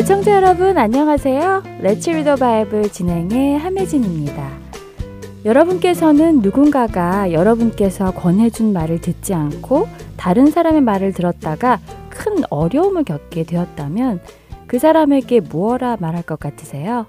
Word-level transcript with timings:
애청자 0.00 0.34
여러분 0.36 0.78
안녕하세요. 0.78 1.62
레츠 1.82 2.08
리더 2.08 2.34
바이블 2.34 2.90
진행의 2.90 3.58
함혜진입니다. 3.58 4.48
여러분께서는 5.44 6.40
누군가가 6.40 7.32
여러분께서 7.32 8.10
권해준 8.12 8.72
말을 8.72 9.02
듣지 9.02 9.34
않고 9.34 9.88
다른 10.16 10.46
사람의 10.46 10.80
말을 10.80 11.12
들었다가 11.12 11.80
큰 12.08 12.44
어려움을 12.48 13.04
겪게 13.04 13.44
되었다면 13.44 14.20
그 14.66 14.78
사람에게 14.78 15.40
무엇라 15.40 15.98
말할 16.00 16.22
것 16.22 16.40
같으세요? 16.40 17.04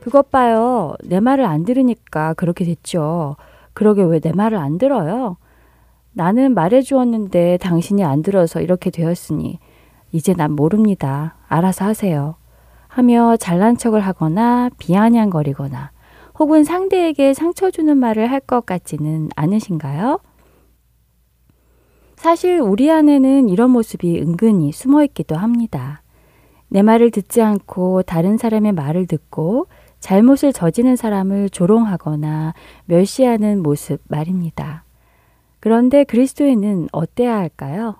그것 0.00 0.32
봐요. 0.32 0.96
내 1.04 1.20
말을 1.20 1.44
안 1.44 1.64
들으니까 1.64 2.34
그렇게 2.34 2.64
됐죠. 2.64 3.36
그러게 3.74 4.02
왜 4.02 4.18
내 4.18 4.32
말을 4.32 4.58
안 4.58 4.76
들어요? 4.76 5.36
나는 6.14 6.52
말해 6.54 6.82
주었는데 6.82 7.58
당신이 7.58 8.02
안 8.02 8.22
들어서 8.22 8.60
이렇게 8.60 8.90
되었으니 8.90 9.60
이제 10.10 10.34
난 10.34 10.50
모릅니다. 10.50 11.36
알아서 11.52 11.84
하세요. 11.84 12.36
하며 12.88 13.36
잘난 13.36 13.76
척을 13.76 14.00
하거나 14.00 14.70
비아냥거리거나 14.78 15.90
혹은 16.38 16.64
상대에게 16.64 17.34
상처 17.34 17.70
주는 17.70 17.96
말을 17.96 18.30
할 18.30 18.40
것 18.40 18.66
같지는 18.66 19.28
않으신가요? 19.36 20.18
사실 22.16 22.60
우리 22.60 22.90
안에는 22.90 23.48
이런 23.48 23.70
모습이 23.70 24.20
은근히 24.20 24.72
숨어 24.72 25.02
있기도 25.04 25.36
합니다. 25.36 26.02
내 26.68 26.82
말을 26.82 27.10
듣지 27.10 27.42
않고 27.42 28.02
다른 28.02 28.36
사람의 28.38 28.72
말을 28.72 29.06
듣고 29.06 29.66
잘못을 30.00 30.52
저지른 30.52 30.96
사람을 30.96 31.50
조롱하거나 31.50 32.54
멸시하는 32.86 33.62
모습 33.62 34.00
말입니다. 34.08 34.84
그런데 35.60 36.04
그리스도인은 36.04 36.88
어때야 36.92 37.36
할까요? 37.36 37.96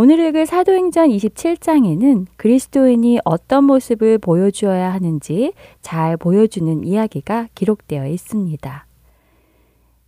오늘 0.00 0.20
읽을 0.20 0.46
사도행전 0.46 1.08
27장에는 1.08 2.26
그리스도인이 2.36 3.18
어떤 3.24 3.64
모습을 3.64 4.18
보여주어야 4.18 4.92
하는지 4.92 5.52
잘 5.80 6.16
보여주는 6.16 6.84
이야기가 6.84 7.48
기록되어 7.56 8.06
있습니다. 8.06 8.86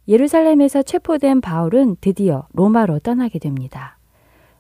예루살렘에서 0.06 0.82
체포된 0.84 1.40
바울은 1.40 1.96
드디어 2.00 2.46
로마로 2.52 3.00
떠나게 3.00 3.40
됩니다. 3.40 3.98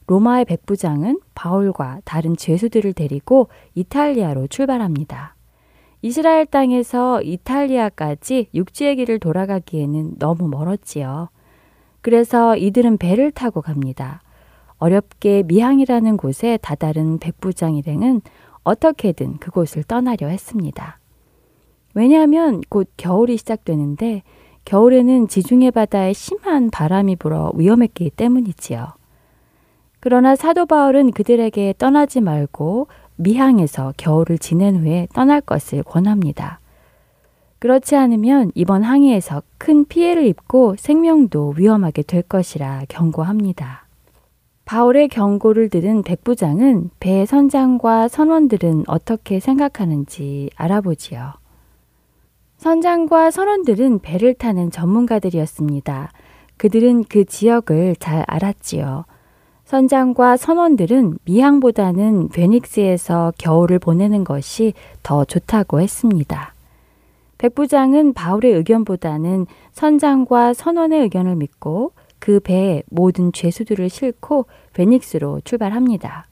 로마의 0.08 0.46
백부장은 0.46 1.20
바울과 1.36 2.00
다른 2.04 2.36
죄수들을 2.36 2.92
데리고 2.94 3.50
이탈리아로 3.76 4.48
출발합니다. 4.48 5.36
이스라엘 6.02 6.44
땅에서 6.44 7.22
이탈리아까지 7.22 8.48
육지의 8.52 8.96
길을 8.96 9.20
돌아가기에는 9.20 10.18
너무 10.18 10.48
멀었지요. 10.48 11.28
그래서 12.00 12.56
이들은 12.56 12.98
배를 12.98 13.30
타고 13.30 13.62
갑니다. 13.62 14.22
어렵게 14.80 15.44
미항이라는 15.46 16.16
곳에 16.16 16.58
다다른 16.60 17.18
백부장 17.18 17.76
일행은 17.76 18.22
어떻게든 18.64 19.38
그곳을 19.38 19.84
떠나려 19.84 20.26
했습니다. 20.26 20.98
왜냐하면 21.94 22.60
곧 22.68 22.88
겨울이 22.96 23.36
시작되는데 23.36 24.22
겨울에는 24.64 25.28
지중해 25.28 25.70
바다에 25.70 26.12
심한 26.12 26.70
바람이 26.70 27.16
불어 27.16 27.52
위험했기 27.54 28.10
때문이지요. 28.10 28.88
그러나 30.00 30.34
사도 30.34 30.66
바울은 30.66 31.10
그들에게 31.12 31.74
떠나지 31.78 32.20
말고 32.20 32.88
미항에서 33.16 33.92
겨울을 33.98 34.38
지낸 34.38 34.76
후에 34.76 35.08
떠날 35.12 35.42
것을 35.42 35.82
권합니다. 35.82 36.60
그렇지 37.58 37.94
않으면 37.96 38.50
이번 38.54 38.82
항해에서 38.82 39.42
큰 39.58 39.84
피해를 39.84 40.26
입고 40.26 40.76
생명도 40.78 41.54
위험하게 41.58 42.02
될 42.02 42.22
것이라 42.22 42.84
경고합니다. 42.88 43.89
바울의 44.70 45.08
경고를 45.08 45.68
들은 45.68 46.04
백부장은 46.04 46.90
배 47.00 47.26
선장과 47.26 48.06
선원들은 48.06 48.84
어떻게 48.86 49.40
생각하는지 49.40 50.50
알아보지요. 50.54 51.32
선장과 52.58 53.32
선원들은 53.32 53.98
배를 53.98 54.34
타는 54.34 54.70
전문가들이었습니다. 54.70 56.12
그들은 56.56 57.02
그 57.08 57.24
지역을 57.24 57.96
잘 57.98 58.24
알았지요. 58.28 59.06
선장과 59.64 60.36
선원들은 60.36 61.18
미항보다는 61.24 62.28
베닉스에서 62.28 63.32
겨울을 63.38 63.80
보내는 63.80 64.22
것이 64.22 64.74
더 65.02 65.24
좋다고 65.24 65.80
했습니다. 65.80 66.54
백부장은 67.38 68.12
바울의 68.12 68.52
의견보다는 68.52 69.46
선장과 69.72 70.54
선원의 70.54 71.00
의견을 71.00 71.34
믿고 71.34 71.90
그 72.20 72.38
배에 72.38 72.82
모든 72.90 73.32
죄수들을 73.32 73.88
싣고 73.88 74.46
베닉스로 74.74 75.40
출발합니다. 75.40 76.26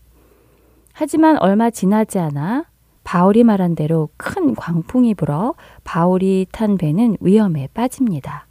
하지만 0.92 1.38
얼마 1.38 1.70
지나지 1.70 2.18
않아 2.18 2.66
바울이 3.04 3.42
말한 3.42 3.74
대로 3.74 4.10
큰 4.16 4.54
광풍이 4.54 5.14
불어 5.14 5.54
바울이 5.82 6.46
탄 6.52 6.76
배는 6.76 7.16
위험에 7.20 7.68
빠집니다. 7.72 8.46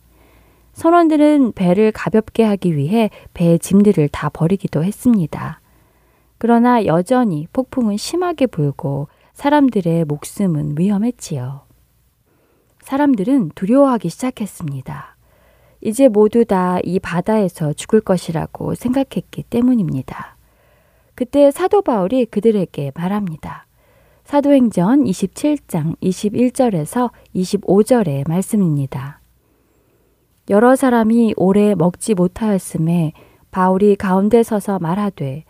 선원들은 0.74 1.54
배를 1.54 1.92
가볍게 1.92 2.44
하기 2.44 2.76
위해 2.76 3.10
배의 3.34 3.60
짐들을 3.60 4.10
다 4.10 4.30
버리기도 4.30 4.84
했습니다. 4.84 5.62
그러나 6.38 6.86
여전히 6.86 7.48
폭풍은 7.52 7.98
심하게 7.98 8.46
불고 8.46 9.08
사람들의 9.34 10.06
목숨은 10.06 10.76
위험했지요. 10.78 11.62
사람들은 12.82 13.52
두려워하기 13.56 14.10
시작했습니다. 14.10 15.17
이제 15.82 16.08
모두 16.08 16.46
다 16.46 16.80
이 16.84 17.00
바다에서 17.00 17.74
죽을 17.74 18.02
것이라고 18.02 18.76
생각했기 18.76 19.44
때문입니다. 19.44 20.36
그때 21.16 21.52
사도 21.52 21.82
바울이 21.82 22.26
그들에게 22.26 22.92
말합니다. 22.96 23.66
사도행전 24.24 25.04
27장 25.06 25.96
21절에서 26.02 27.12
25절의 27.36 28.28
말씀입니다. 28.28 29.20
여러 30.50 30.76
사람이 30.76 31.34
오래 31.38 31.76
먹지 31.76 32.14
못하였음에 32.14 33.14
바울이 33.52 33.96
가운데 33.96 34.44
서서 34.44 34.80
말하되 34.80 35.44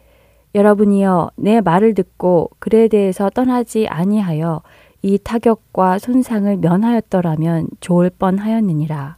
여러분이여 0.55 1.31
내 1.35 1.61
말을 1.61 1.94
듣고 1.94 2.49
글에 2.59 2.88
대해서 2.88 3.29
떠나지 3.29 3.88
아니하여 3.88 4.61
이 5.01 5.19
타격과 5.19 5.99
손상을 5.99 6.57
면하였더라면 6.57 7.67
좋을 7.79 8.09
뻔하였느니라. 8.09 9.18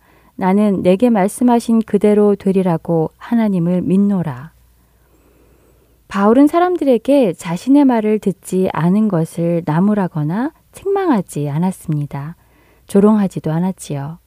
나는 0.41 0.81
내게 0.81 1.11
말씀하신 1.11 1.83
그대로 1.83 2.33
되리라고 2.33 3.11
하나님을 3.19 3.83
믿노라. 3.83 4.53
바울은 6.07 6.47
사람들에게 6.47 7.33
자신의 7.33 7.85
말을 7.85 8.17
듣지 8.17 8.67
않은 8.73 9.07
것을 9.07 9.61
나무라거나 9.67 10.51
책망하지 10.71 11.47
않았습니다. 11.47 12.37
조롱하지도 12.87 13.51
않았지요. 13.51 14.17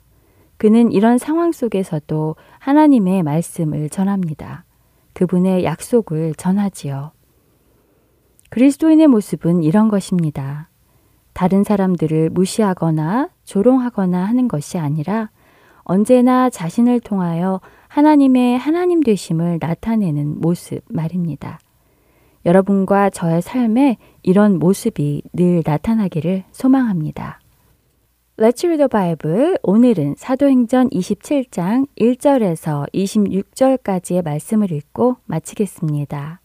그는 0.57 0.93
이런 0.93 1.19
상황 1.19 1.51
속에서도 1.51 2.37
하나님의 2.61 3.25
말씀을 3.25 3.91
전합니다. 3.91 4.65
그분의 5.15 5.65
약속을 5.65 6.35
전하지요. 6.37 7.11
그리스도인의 8.51 9.09
모습은 9.09 9.65
이런 9.65 9.89
것입니다. 9.89 10.69
다른 11.33 11.65
사람들을 11.65 12.31
무시하거나 12.31 13.31
조롱하거나 13.43 14.25
하는 14.25 14.47
것이 14.47 14.79
아니라 14.79 15.31
언제나 15.85 16.51
자신을 16.51 17.01
통하여 17.01 17.61
하나님의 17.89 18.59
하나님 18.59 19.03
되심을 19.03 19.59
나타내는 19.61 20.41
모습 20.41 20.81
말입니다. 20.89 21.59
여러분과 22.45 23.11
저의 23.11 23.41
삶에 23.41 23.97
이런 24.23 24.59
모습이 24.59 25.23
늘 25.33 25.63
나타나기를 25.65 26.45
소망합니다. 26.53 27.41
Let's 28.37 28.65
read 28.65 28.79
the 28.79 28.89
Bible. 28.89 29.57
오늘은 29.63 30.17
사도행전 30.19 30.91
27장 30.91 31.87
1절에서 31.97 32.93
26절까지의 32.93 34.25
말씀을 34.25 34.73
읽고 34.73 35.19
마치겠습니다. 35.27 36.41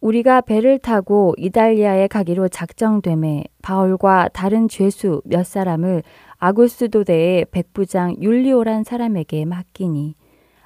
우리가 0.00 0.40
배를 0.42 0.78
타고 0.78 1.34
이달리아에 1.38 2.08
가기로 2.08 2.48
작정됨에 2.48 3.44
바울과 3.62 4.28
다른 4.32 4.68
죄수 4.68 5.22
몇 5.24 5.46
사람을 5.46 6.02
아구스도대의 6.44 7.46
백부장 7.50 8.16
율리오란 8.20 8.84
사람에게 8.84 9.46
맡기니 9.46 10.14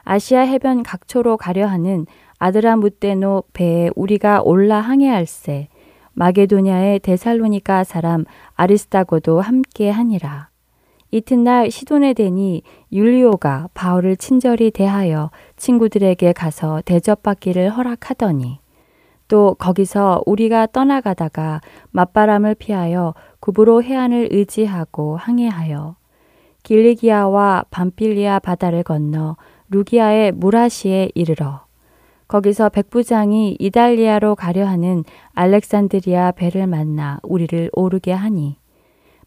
아시아 0.03 0.41
해변 0.41 0.83
각초로 0.83 1.37
가려 1.37 1.69
하는 1.69 2.05
아드라무테노 2.41 3.45
배에 3.53 3.91
우리가 3.95 4.43
올라 4.43 4.81
항해할세 4.81 5.69
마게도냐의 6.15 6.99
데살로니가 6.99 7.85
사람 7.85 8.25
아리스타고도 8.55 9.41
함께 9.41 9.89
하니라. 9.89 10.49
이튿날 11.13 11.71
시돈에 11.71 12.13
대니 12.13 12.63
율리오가 12.91 13.69
바울을 13.73 14.17
친절히 14.17 14.73
대하여 14.73 15.31
친구들에게 15.57 16.33
가서 16.33 16.83
대접받기를 16.87 17.71
허락하더니 17.71 18.59
또 19.29 19.55
거기서 19.59 20.23
우리가 20.27 20.67
떠나가다가 20.67 21.61
맞바람을 21.91 22.55
피하여 22.57 23.15
구브로 23.41 23.83
해안을 23.83 24.29
의지하고 24.33 25.17
항해하여 25.17 25.97
길리기아와 26.63 27.65
밤필리아 27.71 28.41
바다를 28.41 28.83
건너 28.83 29.37
루기아의 29.71 30.33
무라시에 30.33 31.11
이르러 31.15 31.61
거기서 32.27 32.69
백부장이 32.69 33.57
이달리아로 33.59 34.35
가려 34.35 34.67
하는 34.67 35.05
알렉산드리아 35.35 36.33
배를 36.33 36.67
만나 36.67 37.21
우리를 37.23 37.71
오르게 37.73 38.13
하니 38.13 38.57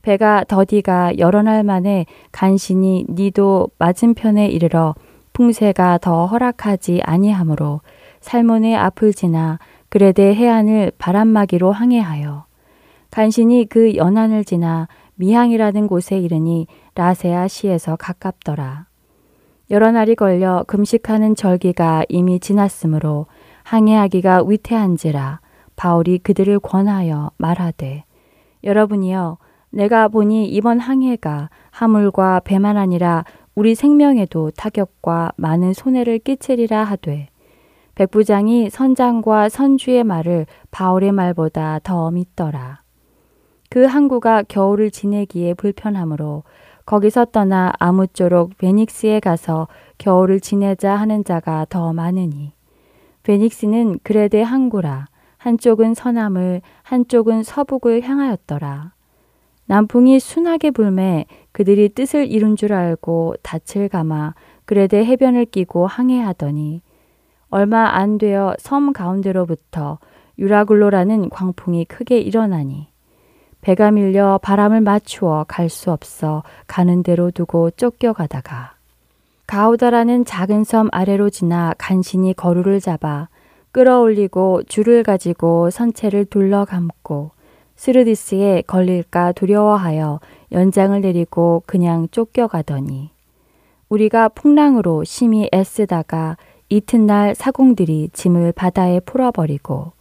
배가 0.02 0.44
더디가 0.48 1.20
여러 1.20 1.42
날 1.42 1.64
만에 1.64 2.06
간신히 2.32 3.06
니도 3.10 3.70
맞은편에 3.78 4.48
이르러 4.48 4.96
풍세가 5.34 6.00
더 6.00 6.26
허락하지 6.26 7.02
아니하므로 7.04 7.82
살몬의 8.20 8.76
앞을 8.76 9.14
지나 9.14 9.60
그레데 9.92 10.34
해안을 10.34 10.94
바람막이로 10.98 11.74
항해하여 11.74 12.46
간신히 13.12 13.66
그 13.66 13.98
연안을 13.98 14.46
지나 14.46 14.88
미항이라는 15.16 15.88
곳에 15.88 16.18
이르니 16.18 16.66
라세아 16.96 17.50
시에서 17.50 17.98
가깝더라. 17.98 18.86
여러 19.70 19.92
날이 19.92 20.16
걸려 20.16 20.64
금식하는 20.66 21.36
절기가 21.36 22.06
이미 22.08 22.40
지났으므로 22.40 23.26
항해하기가 23.64 24.44
위태한지라 24.48 25.42
바울이 25.76 26.20
그들을 26.20 26.60
권하여 26.62 27.32
말하되 27.36 28.06
여러분이여 28.64 29.40
내가 29.72 30.08
보니 30.08 30.48
이번 30.48 30.80
항해가 30.80 31.50
하물과 31.70 32.42
배만 32.46 32.78
아니라 32.78 33.26
우리 33.56 33.76
생명에도 33.76 34.52
타격과 34.52 35.34
많은 35.36 35.74
손해를 35.74 36.20
끼치리라 36.20 36.86
하되 36.86 37.28
백부장이 38.02 38.72
선장과 38.72 39.50
선주의 39.50 40.04
말을 40.04 40.48
바울의 40.72 41.12
말보다 41.12 41.80
더 41.84 42.10
믿더라. 42.10 42.82
그 43.70 43.86
항구가 43.86 44.42
겨울을 44.48 44.90
지내기에 44.90 45.54
불편하므로 45.54 46.42
거기서 46.88 47.26
떠나 47.26 47.72
아무쪼록 47.78 48.58
베닉스에 48.58 49.20
가서 49.20 49.68
겨울을 50.00 50.40
지내자 50.40 50.96
하는 50.96 51.24
자가 51.24 51.68
더 51.70 51.94
많으니 51.94 52.54
베닉스는 53.22 54.00
그레데 54.02 54.42
항구라 54.42 55.06
한쪽은 55.38 55.94
서남을 55.94 56.64
한쪽은 56.82 57.44
서북을 57.44 58.02
향하였더라. 58.02 58.94
남풍이 59.68 60.20
순하게 60.20 60.72
불매 60.72 61.26
그들이 61.52 61.90
뜻을 61.90 62.32
이룬 62.32 62.56
줄 62.56 62.74
알고 62.74 63.36
닻을 63.44 63.90
감아 63.90 64.34
그레데 64.66 65.06
해변을 65.06 65.46
끼고 65.46 65.86
항해하더니 65.86 66.82
얼마 67.52 67.90
안 67.90 68.18
되어 68.18 68.56
섬 68.60 68.94
가운데로부터 68.94 70.00
유라굴로라는 70.40 71.30
광풍이 71.30 71.86
크게 71.86 72.18
일어나니 72.20 72.88
배가 73.60 73.92
밀려 73.92 74.40
바람을 74.42 74.82
맞추어 74.82 75.46
갈 75.48 75.70
수 75.70 75.92
없어 75.92 76.44
가는 76.66 77.04
대로 77.04 77.30
두고 77.30 77.70
쫓겨가다가 77.72 78.74
가우다라는 79.48 80.24
작은 80.24 80.64
섬 80.64 80.88
아래로 80.94 81.30
지나 81.30 81.74
간신히 81.78 82.34
거루를 82.34 82.80
잡아 82.80 83.28
끌어올리고 83.74 84.64
줄을 84.64 85.04
가지고 85.04 85.70
선체를 85.70 86.26
둘러감고 86.26 87.32
스르디스에 87.76 88.64
걸릴까 88.66 89.34
두려워하여 89.34 90.22
연장을 90.54 91.00
내리고 91.02 91.64
그냥 91.66 92.08
쫓겨가더니 92.12 93.12
우리가 93.90 94.30
풍랑으로 94.30 95.04
심히 95.04 95.50
애쓰다가 95.54 96.38
이튿날 96.72 97.36
사공들이 97.36 98.12
짐을 98.14 98.54
바다에 98.54 99.02
풀어버리고 99.02 99.92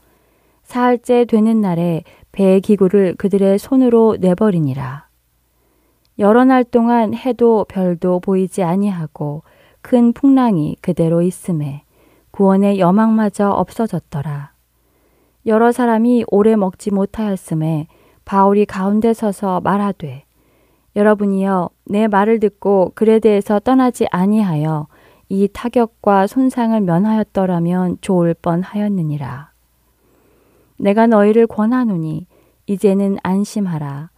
사흘째 0.62 1.25
되는 1.25 1.61
날에 1.61 2.05
배의 2.31 2.61
기구를 2.61 3.17
그들의 3.17 3.58
손으로 3.58 4.19
내버리니라. 4.20 5.08
여러 6.20 6.44
날 6.44 6.62
동안 6.62 7.12
해도 7.12 7.67
별도 7.69 8.20
보이지 8.20 8.62
아니하고 8.62 9.43
큰 9.82 10.12
풍랑이 10.12 10.76
그대로 10.81 11.22
있음에 11.22 11.82
구원의 12.31 12.78
여망마저 12.78 13.50
없어졌더라. 13.50 14.52
여러 15.46 15.72
사람이 15.72 16.26
오래 16.28 16.55
먹지 16.55 16.93
못하였음에 16.93 17.88
바울이 18.25 18.64
가운데 18.64 19.12
서서 19.12 19.61
말하되 19.62 20.22
여러분이여 20.94 21.70
내 21.87 22.06
말을 22.06 22.38
듣고 22.38 22.93
그레데에서 22.94 23.58
떠나지 23.58 24.06
아니하여 24.12 24.86
이 25.32 25.49
타격과 25.53 26.27
손상을 26.27 26.79
면하였더라면 26.81 27.99
좋을 28.01 28.34
뻔하였느니라. 28.34 29.53
내가 30.77 31.06
너희를 31.06 31.46
권하노니 31.46 32.27
이제는 32.67 33.19
안심하라. 33.22 34.10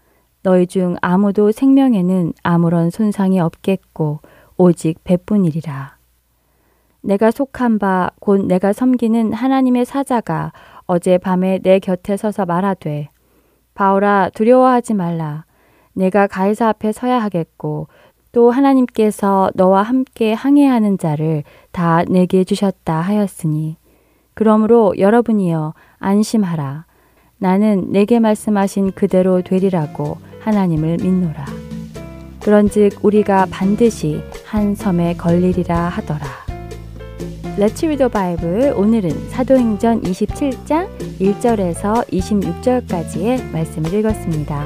너희 0.42 0.66
중 0.66 0.97
아무도 1.02 1.52
생명에는 1.52 2.33
아무런 2.42 2.88
손상이 2.88 3.38
없겠고 3.40 4.21
오직 4.57 5.04
배뿐이리라. 5.04 5.97
내가 7.02 7.31
속한 7.31 7.78
바 7.78 8.11
곧 8.19 8.47
내가 8.47 8.73
섬기는 8.73 9.35
하나님의 9.35 9.85
사자가 9.85 10.52
어제 10.87 11.19
밤에 11.19 11.59
내 11.62 11.78
곁에 11.78 12.16
서서 12.16 12.47
말하되 12.47 13.11
바울아 13.75 14.31
두려워하지 14.31 14.95
말라. 14.95 15.45
내가 15.92 16.26
가이사 16.26 16.69
앞에 16.69 16.92
서야 16.92 17.19
하겠고 17.19 17.88
또 18.32 18.50
하나님께서 18.50 19.50
너와 19.54 19.82
함께 19.82 20.32
항해하는 20.32 20.98
자를 20.98 21.44
다 21.70 22.02
내게 22.04 22.44
주셨다 22.44 23.00
하였으니 23.00 23.76
그러므로 24.34 24.94
여러분이여 24.98 25.74
안심하라 25.98 26.86
나는 27.38 27.92
내게 27.92 28.18
말씀하신 28.18 28.92
그대로 28.92 29.42
되리라고 29.42 30.16
하나님을 30.40 30.96
믿노라 31.02 31.44
그런즉 32.40 33.04
우리가 33.04 33.46
반드시 33.50 34.22
한 34.46 34.74
섬에 34.74 35.14
걸리리라 35.14 35.76
하더라 35.76 36.42
read 37.58 37.98
the 37.98 38.10
Bible 38.10 38.70
오늘은 38.70 39.28
사도행전 39.28 40.02
27장 40.02 40.88
1절에서 41.20 42.08
26절까지의 42.08 43.52
말씀을 43.52 43.92
읽었습니다. 43.92 44.64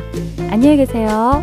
안녕히 0.51 0.77
계세요. 0.77 1.43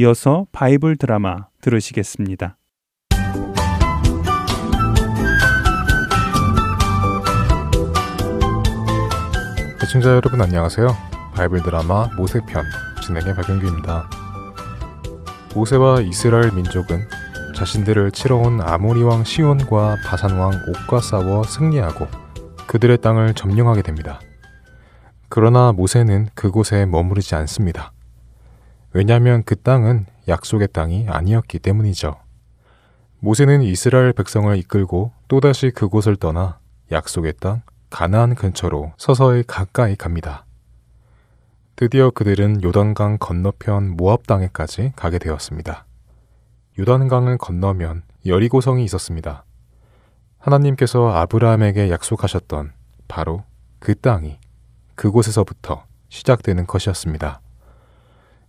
이어서 0.00 0.46
바이블 0.52 0.94
드라마 0.94 1.48
들으시겠습니다. 1.60 2.56
시청자 9.80 10.10
여러분 10.10 10.40
안녕하세요. 10.40 10.86
바이블 11.34 11.64
드라마 11.64 12.08
모세편 12.16 12.62
진행의 13.02 13.34
박영규입니다. 13.34 14.08
모세와 15.56 16.02
이스라엘 16.02 16.52
민족은 16.52 17.08
자신들을 17.56 18.12
치러온 18.12 18.60
아모리 18.60 19.02
왕 19.02 19.24
시온과 19.24 19.96
바산 20.06 20.38
왕 20.38 20.52
옥과 20.68 21.00
싸워 21.00 21.42
승리하고 21.42 22.06
그들의 22.68 22.98
땅을 22.98 23.34
점령하게 23.34 23.82
됩니다. 23.82 24.20
그러나 25.28 25.72
모세는 25.72 26.28
그곳에 26.36 26.86
머무르지 26.86 27.34
않습니다. 27.34 27.90
왜냐하면 28.92 29.42
그 29.44 29.56
땅은 29.56 30.06
약속의 30.28 30.68
땅이 30.72 31.06
아니었기 31.08 31.58
때문이죠. 31.58 32.16
모세는 33.20 33.62
이스라엘 33.62 34.12
백성을 34.12 34.56
이끌고 34.56 35.12
또다시 35.28 35.70
그곳을 35.70 36.16
떠나 36.16 36.58
약속의 36.90 37.34
땅 37.40 37.62
가나안 37.90 38.34
근처로 38.34 38.92
서서히 38.96 39.42
가까이 39.46 39.96
갑니다. 39.96 40.44
드디어 41.76 42.10
그들은 42.10 42.62
요단강 42.62 43.18
건너편 43.18 43.96
모압 43.96 44.26
땅에까지 44.26 44.92
가게 44.96 45.18
되었습니다. 45.18 45.86
요단강을 46.78 47.38
건너면 47.38 48.02
여리고성이 48.26 48.84
있었습니다. 48.84 49.44
하나님께서 50.38 51.10
아브라함에게 51.10 51.90
약속하셨던 51.90 52.72
바로 53.08 53.44
그 53.78 53.94
땅이 53.94 54.38
그곳에서부터 54.94 55.84
시작되는 56.08 56.66
것이었습니다. 56.66 57.40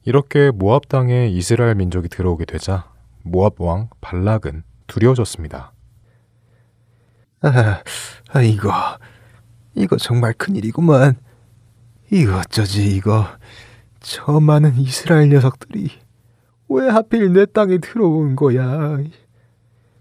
이렇게 0.05 0.51
모압 0.51 0.87
땅에 0.87 1.27
이스라엘 1.27 1.75
민족이 1.75 2.09
들어오게 2.09 2.45
되자 2.45 2.91
모압 3.23 3.59
왕 3.61 3.89
발락은 4.01 4.63
두려워졌습니다. 4.87 5.73
아, 7.41 7.83
아 8.29 8.41
이거 8.41 8.71
이거 9.75 9.97
정말 9.97 10.33
큰일이구만. 10.33 11.17
이거 12.11 12.39
어쩌지 12.39 12.95
이거. 12.95 13.27
저 13.99 14.39
많은 14.39 14.77
이스라엘 14.77 15.29
녀석들이 15.29 15.91
왜 16.69 16.89
하필 16.89 17.33
내 17.33 17.45
땅에 17.45 17.77
들어온 17.77 18.35
거야. 18.35 18.97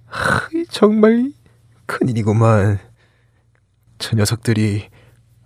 하, 0.07 0.49
정말 0.71 1.33
큰일이구만. 1.87 2.78
저 3.99 4.17
녀석들이 4.17 4.88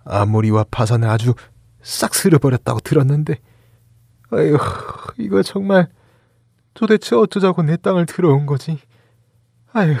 아모리와 0.05 0.65
파산을 0.69 1.07
아주 1.09 1.33
싹 1.81 2.13
쓸어버렸다고 2.13 2.79
들었는데 2.81 3.39
아휴 4.33 4.57
이거 5.17 5.43
정말 5.43 5.89
도대체 6.73 7.15
어쩌자고 7.15 7.61
내 7.63 7.77
땅을 7.77 8.05
들어온 8.05 8.45
거지. 8.45 8.79
아휴 9.71 9.95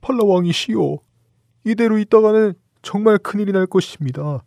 펄라왕이시오. 0.00 0.98
이대로 1.64 1.98
있다가는 1.98 2.54
정말 2.82 3.18
큰일이 3.18 3.52
날 3.52 3.66
것입니다. 3.66 4.44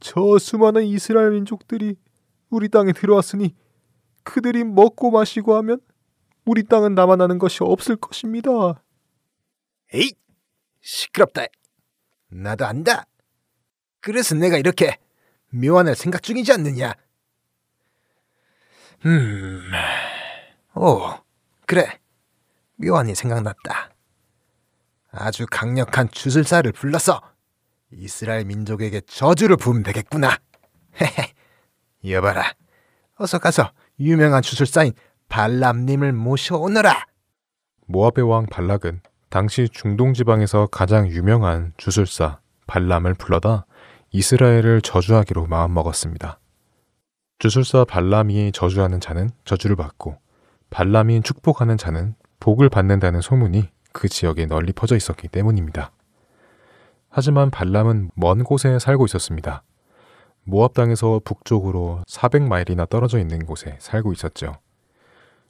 저 0.00 0.38
수많은 0.38 0.84
이스라엘 0.84 1.30
민족들이 1.30 1.96
우리 2.50 2.68
땅에 2.68 2.92
들어왔으니 2.92 3.54
그들이 4.22 4.64
먹고 4.64 5.10
마시고 5.10 5.54
하면 5.56 5.80
우리 6.44 6.64
땅은 6.64 6.94
남아나는 6.94 7.38
것이 7.38 7.58
없을 7.62 7.96
것입니다. 7.96 8.82
에이, 9.94 10.12
시끄럽다. 10.80 11.46
나도 12.28 12.66
안다. 12.66 13.06
그래서 14.00 14.34
내가 14.34 14.56
이렇게 14.56 14.98
묘안을 15.50 15.94
생각 15.94 16.22
중이지 16.22 16.52
않느냐. 16.52 16.94
음, 19.04 19.70
오, 20.74 21.00
그래. 21.66 22.00
묘안이 22.76 23.14
생각났다. 23.14 23.90
아주 25.10 25.46
강력한 25.50 26.10
주술사를 26.10 26.70
불러서 26.72 27.20
이스라엘 27.92 28.44
민족에게 28.44 29.00
저주를 29.00 29.56
부으면 29.56 29.82
되겠구나. 29.82 30.36
헤헤. 31.00 31.32
여봐라. 32.10 32.52
어서 33.18 33.38
가서 33.38 33.72
유명한 33.98 34.42
주술사인 34.42 34.92
발람님을 35.28 36.12
모셔오너라. 36.12 37.06
모압의 37.86 38.28
왕 38.28 38.46
발락은 38.46 39.00
당시 39.30 39.68
중동 39.72 40.12
지방에서 40.12 40.66
가장 40.66 41.08
유명한 41.08 41.72
주술사 41.76 42.40
발람을 42.66 43.14
불러다 43.14 43.66
이스라엘을 44.10 44.82
저주하기로 44.82 45.46
마음먹었습니다. 45.46 46.38
주술사 47.38 47.84
발람이 47.84 48.52
저주하는 48.52 48.98
자는 48.98 49.28
저주를 49.44 49.76
받고 49.76 50.16
발람이 50.70 51.22
축복하는 51.22 51.76
자는 51.76 52.14
복을 52.40 52.68
받는다는 52.70 53.20
소문이 53.20 53.68
그 53.92 54.08
지역에 54.08 54.46
널리 54.46 54.72
퍼져 54.72 54.96
있었기 54.96 55.28
때문입니다. 55.28 55.92
하지만 57.10 57.50
발람은 57.50 58.10
먼 58.14 58.42
곳에 58.42 58.78
살고 58.78 59.04
있었습니다. 59.06 59.62
모압 60.44 60.74
땅에서 60.74 61.20
북쪽으로 61.24 62.02
400마일이나 62.08 62.88
떨어져 62.88 63.18
있는 63.18 63.44
곳에 63.44 63.76
살고 63.80 64.12
있었죠. 64.12 64.54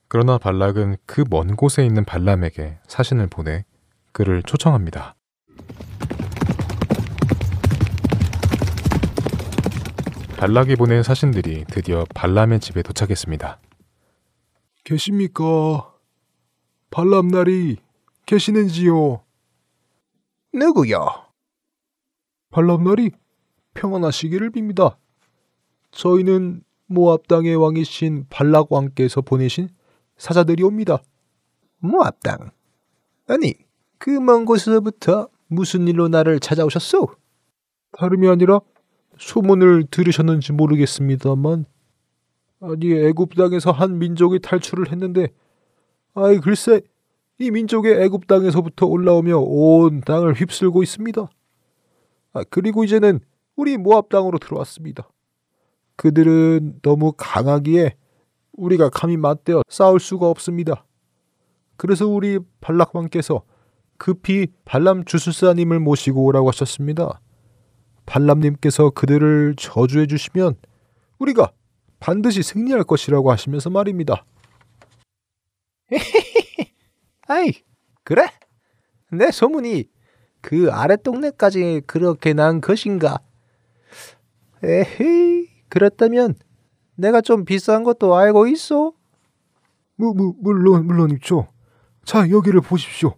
그러나 0.09 0.39
발락은 0.39 0.97
그 1.07 1.25
먼 1.29 1.57
곳에 1.57 1.85
있는 1.85 2.05
발람에게 2.05 2.79
사신을 2.87 3.27
보내 3.29 3.65
그를 4.13 4.43
초청합니다. 4.43 5.15
발락이 10.37 10.77
보낸 10.77 11.03
사신들이 11.03 11.65
드디어 11.65 12.05
발람의 12.15 12.61
집에 12.61 12.83
도착했습니다. 12.83 13.59
계십니까? 14.85 15.95
발람날이 16.91 17.79
계시는지요? 18.27 19.23
누구요? 20.53 21.09
발람날이 22.51 23.11
평안하시기를 23.75 24.51
빕니다. 24.53 24.97
저희는 25.91 26.63
모압 26.87 27.27
땅의 27.29 27.57
왕이신 27.57 28.27
발락 28.29 28.73
왕께서 28.73 29.23
보내신 29.23 29.69
사자들이 30.19 30.63
옵니다. 30.63 30.99
모압 31.79 32.21
땅. 32.21 32.51
아니, 33.27 33.55
그 33.99 34.11
먼 34.21 34.45
곳에서부터 34.45 35.29
무슨 35.49 35.89
일로 35.89 36.09
나를 36.09 36.41
찾아오셨소? 36.41 37.09
다름이 37.93 38.29
아니라 38.29 38.61
소문을 39.19 39.87
들으셨는지 39.91 40.53
모르겠습니다만 40.53 41.65
아니 42.61 42.93
애굽 42.93 43.35
땅에서 43.35 43.71
한 43.71 43.99
민족이 43.99 44.41
탈출을 44.41 44.91
했는데 44.93 45.29
아이 46.15 46.39
글쎄 46.39 46.81
이 47.39 47.51
민족이 47.51 47.89
애굽 47.89 48.27
땅에서부터 48.27 48.87
올라오며 48.87 49.39
온 49.39 50.01
땅을 50.01 50.35
휩쓸고 50.35 50.83
있습니다. 50.83 51.29
아, 52.33 52.45
그리고 52.49 52.85
이제는 52.85 53.21
우리 53.57 53.77
모압 53.77 54.09
땅으로 54.09 54.39
들어왔습니다. 54.39 55.09
그들은 55.97 56.81
너무 56.83 57.13
강하기에 57.17 57.97
우리가 58.53 58.89
감히 58.91 59.17
맞대어 59.17 59.63
싸울 59.69 60.01
수가 60.01 60.29
없습니다. 60.29 60.85
그래서 61.77 62.07
우리 62.07 62.39
발락 62.61 62.97
왕께서 62.97 63.43
급히 63.99 64.49
발람 64.65 65.05
주술사님을 65.05 65.81
모시고 65.81 66.25
오라고 66.25 66.49
하셨습니다. 66.49 67.21
발람님께서 68.07 68.91
그들을 68.91 69.55
저주해 69.57 70.07
주시면 70.07 70.57
우리가 71.19 71.53
반드시 72.01 72.43
승리할 72.43 72.85
것이라고 72.85 73.31
하시면서 73.31 73.71
말입니다. 73.71 74.25
아이, 77.29 77.53
그래? 78.05 78.27
내 79.11 79.31
소문이 79.31 79.89
그 80.41 80.71
아래 80.71 80.97
동네까지 80.97 81.83
그렇게 81.87 82.33
난 82.33 82.61
것인가? 82.61 83.19
에헤이, 84.63 85.49
그렇다면 85.69 86.35
내가 86.95 87.21
좀 87.21 87.45
비싼 87.45 87.83
것도 87.85 88.15
알고 88.15 88.47
있어? 88.49 88.93
무, 89.97 90.15
무, 90.15 90.35
물론, 90.39 90.87
물론 90.87 91.11
있죠. 91.13 91.49
자, 92.05 92.31
여기를 92.31 92.61
보십시오. 92.61 93.17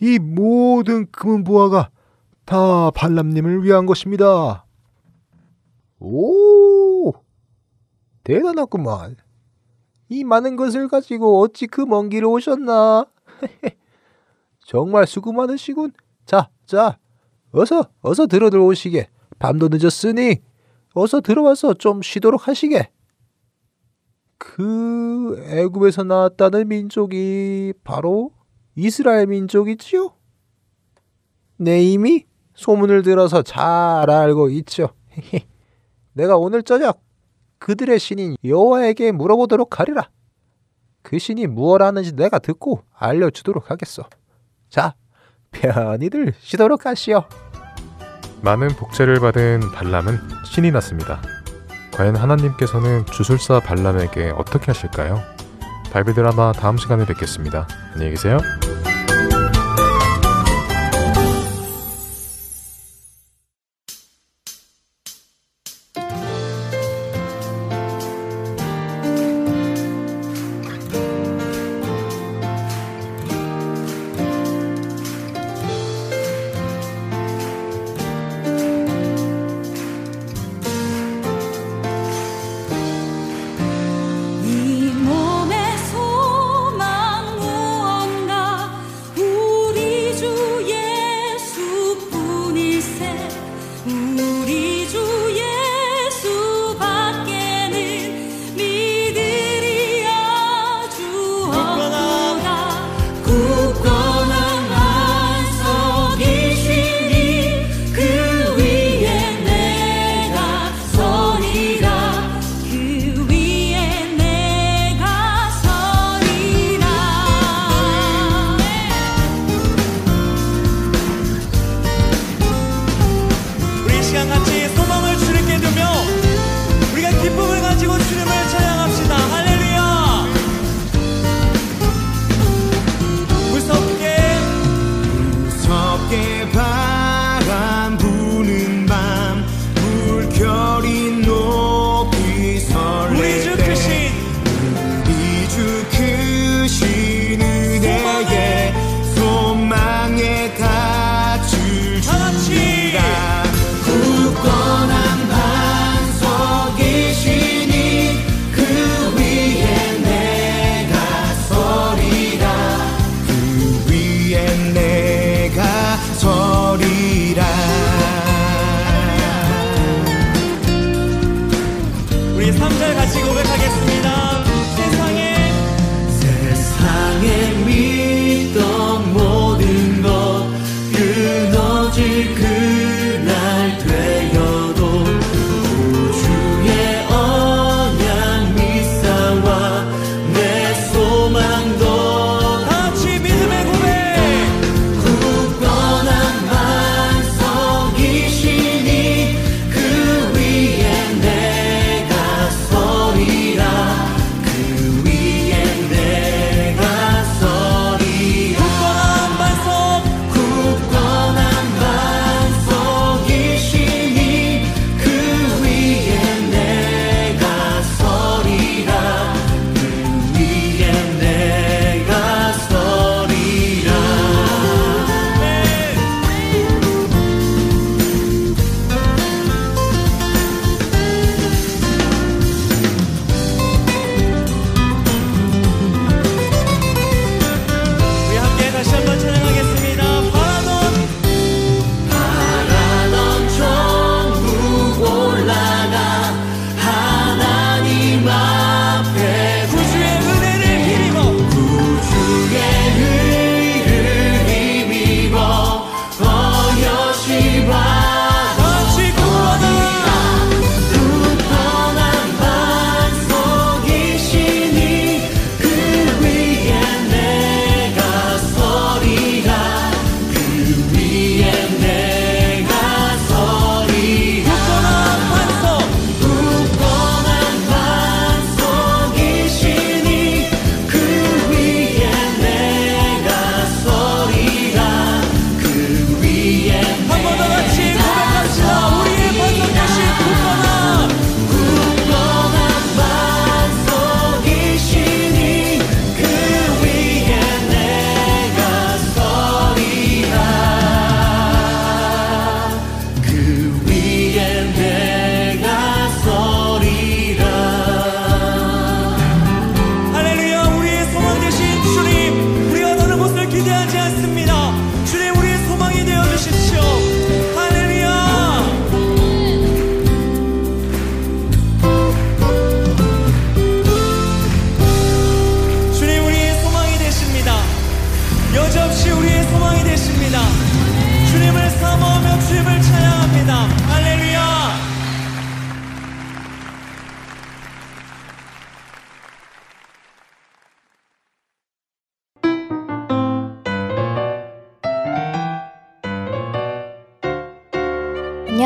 이 0.00 0.18
모든 0.18 1.10
금은 1.10 1.44
보화가 1.44 1.90
다 2.48 2.90
발람님을 2.92 3.62
위한 3.62 3.84
것입니다. 3.84 4.64
오, 6.00 7.12
대단하구만. 8.24 9.16
이 10.08 10.24
많은 10.24 10.56
것을 10.56 10.88
가지고 10.88 11.42
어찌 11.42 11.66
그 11.66 11.82
먼 11.84 12.08
길을 12.08 12.24
오셨나? 12.26 13.04
정말 14.64 15.06
수고 15.06 15.32
많으시군. 15.32 15.92
자, 16.24 16.48
자, 16.64 16.98
어서, 17.52 17.90
어서 18.00 18.26
들어 18.26 18.48
들어오시게. 18.48 19.10
밤도 19.38 19.68
늦었으니 19.70 20.36
어서 20.94 21.20
들어와서 21.20 21.74
좀 21.74 22.00
쉬도록 22.00 22.48
하시게. 22.48 22.90
그 24.38 25.44
애굽에서 25.50 26.04
나왔다는 26.04 26.68
민족이 26.68 27.74
바로 27.84 28.32
이스라엘 28.74 29.26
민족이지요? 29.26 30.14
내 31.58 31.82
이미 31.82 32.24
소문을 32.58 33.02
들어서 33.02 33.42
잘 33.42 34.10
알고 34.10 34.50
있죠. 34.50 34.88
내가 36.12 36.36
오늘 36.36 36.64
저녁 36.64 37.00
그들의 37.60 37.98
신인 38.00 38.36
여호와에게 38.44 39.12
물어보도록 39.12 39.78
하리라. 39.78 40.10
그 41.02 41.18
신이 41.18 41.46
무엇 41.46 41.80
하는지 41.80 42.14
내가 42.14 42.40
듣고 42.40 42.82
알려주도록 42.92 43.70
하겠어. 43.70 44.08
자, 44.68 44.94
편히들 45.52 46.34
쉬도록 46.40 46.84
하시오. 46.84 47.24
많은 48.42 48.68
복제를 48.68 49.20
받은 49.20 49.60
발람은 49.72 50.18
신이 50.44 50.72
났습니다. 50.72 51.22
과연 51.94 52.16
하나님께서는 52.16 53.06
주술사 53.06 53.60
발람에게 53.60 54.30
어떻게 54.30 54.66
하실까요? 54.66 55.20
바이블 55.92 56.14
드라마 56.14 56.52
다음 56.52 56.76
시간에 56.76 57.06
뵙겠습니다. 57.06 57.66
안녕히 57.94 58.10
계세요. 58.10 58.38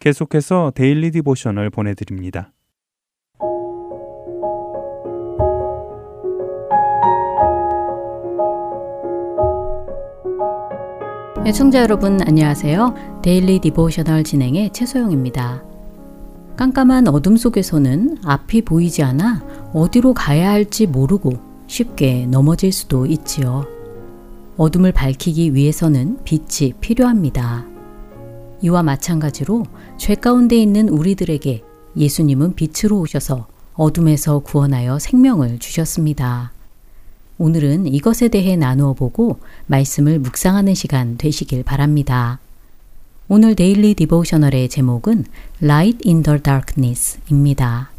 계속해서 0.00 0.72
Daily 0.74 1.10
Devotional 1.10 1.68
보내드립니다. 1.70 2.52
애청자 11.46 11.82
여러분 11.82 12.20
안녕하세요. 12.22 13.20
Daily 13.22 13.60
Devotional 13.60 14.24
진행의 14.24 14.72
최소영입니다. 14.72 15.62
깜깜한 16.56 17.08
어둠 17.08 17.36
속에서는 17.36 18.18
앞이 18.24 18.62
보이지 18.62 19.02
않아 19.02 19.70
어디로 19.74 20.14
가야 20.14 20.50
할지 20.50 20.86
모르고 20.86 21.32
쉽게 21.66 22.26
넘어질 22.26 22.72
수도 22.72 23.04
있지요. 23.06 23.66
어둠을 24.56 24.92
밝히기 24.92 25.54
위해서는 25.54 26.18
빛이 26.24 26.74
필요합니다. 26.80 27.69
이와 28.62 28.82
마찬가지로 28.82 29.64
죄 29.96 30.14
가운데 30.14 30.56
있는 30.56 30.88
우리들에게 30.88 31.62
예수님은 31.96 32.54
빛으로 32.54 33.00
오셔서 33.00 33.48
어둠에서 33.74 34.40
구원하여 34.40 34.98
생명을 34.98 35.58
주셨습니다. 35.58 36.52
오늘은 37.38 37.86
이것에 37.86 38.28
대해 38.28 38.56
나누어 38.56 38.92
보고 38.92 39.40
말씀을 39.66 40.18
묵상하는 40.18 40.74
시간 40.74 41.16
되시길 41.16 41.62
바랍니다. 41.62 42.38
오늘 43.28 43.54
데일리 43.54 43.94
디보셔널의 43.94 44.68
제목은 44.68 45.24
Light 45.62 46.06
in 46.06 46.22
the 46.22 46.42
Darkness입니다. 46.42 47.90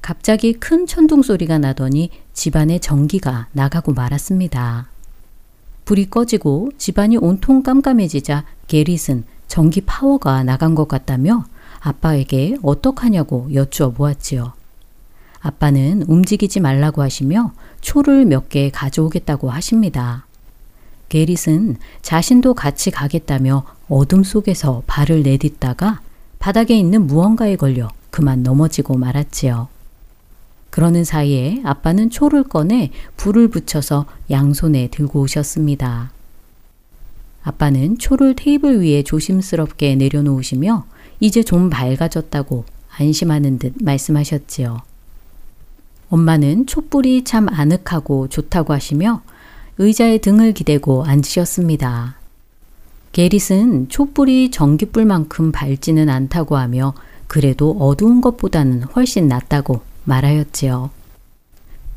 갑자기 0.00 0.52
큰 0.52 0.86
천둥 0.86 1.22
소리가 1.22 1.58
나더니 1.58 2.10
집안의 2.32 2.78
전기가 2.78 3.48
나가고 3.50 3.92
말았습니다. 3.92 4.88
불이 5.84 6.10
꺼지고 6.10 6.70
집안이 6.78 7.16
온통 7.16 7.64
깜깜해지자 7.64 8.44
게릿은 8.66 9.24
전기 9.48 9.80
파워가 9.80 10.42
나간 10.42 10.74
것 10.74 10.88
같다며 10.88 11.44
아빠에게 11.80 12.56
어떡하냐고 12.62 13.48
여쭈어 13.54 13.90
보았지요. 13.90 14.52
아빠는 15.40 16.02
움직이지 16.08 16.60
말라고 16.60 17.02
하시며 17.02 17.52
초를 17.80 18.24
몇 18.24 18.48
개 18.48 18.70
가져오겠다고 18.70 19.50
하십니다. 19.50 20.26
게릿은 21.08 21.76
자신도 22.02 22.54
같이 22.54 22.90
가겠다며 22.90 23.64
어둠 23.88 24.24
속에서 24.24 24.82
발을 24.88 25.22
내딛다가 25.22 26.00
바닥에 26.40 26.76
있는 26.76 27.06
무언가에 27.06 27.54
걸려 27.54 27.88
그만 28.10 28.42
넘어지고 28.42 28.96
말았지요. 28.96 29.68
그러는 30.70 31.04
사이에 31.04 31.62
아빠는 31.64 32.10
초를 32.10 32.42
꺼내 32.42 32.90
불을 33.16 33.48
붙여서 33.48 34.06
양손에 34.30 34.88
들고 34.88 35.20
오셨습니다. 35.20 36.10
아빠는 37.46 37.98
초를 37.98 38.34
테이블 38.34 38.82
위에 38.82 39.04
조심스럽게 39.04 39.94
내려놓으시며 39.94 40.84
이제 41.20 41.44
좀 41.44 41.70
밝아졌다고 41.70 42.64
안심하는 42.98 43.60
듯 43.60 43.74
말씀하셨지요. 43.80 44.82
엄마는 46.08 46.66
촛불이 46.66 47.22
참 47.22 47.48
아늑하고 47.48 48.26
좋다고 48.26 48.72
하시며 48.72 49.22
의자에 49.78 50.18
등을 50.18 50.54
기대고 50.54 51.04
앉으셨습니다. 51.04 52.16
게릿은 53.12 53.90
촛불이 53.90 54.50
전기불만큼 54.50 55.52
밝지는 55.52 56.08
않다고 56.08 56.56
하며 56.56 56.94
그래도 57.28 57.76
어두운 57.78 58.20
것보다는 58.20 58.82
훨씬 58.82 59.28
낫다고 59.28 59.82
말하였지요. 60.02 60.90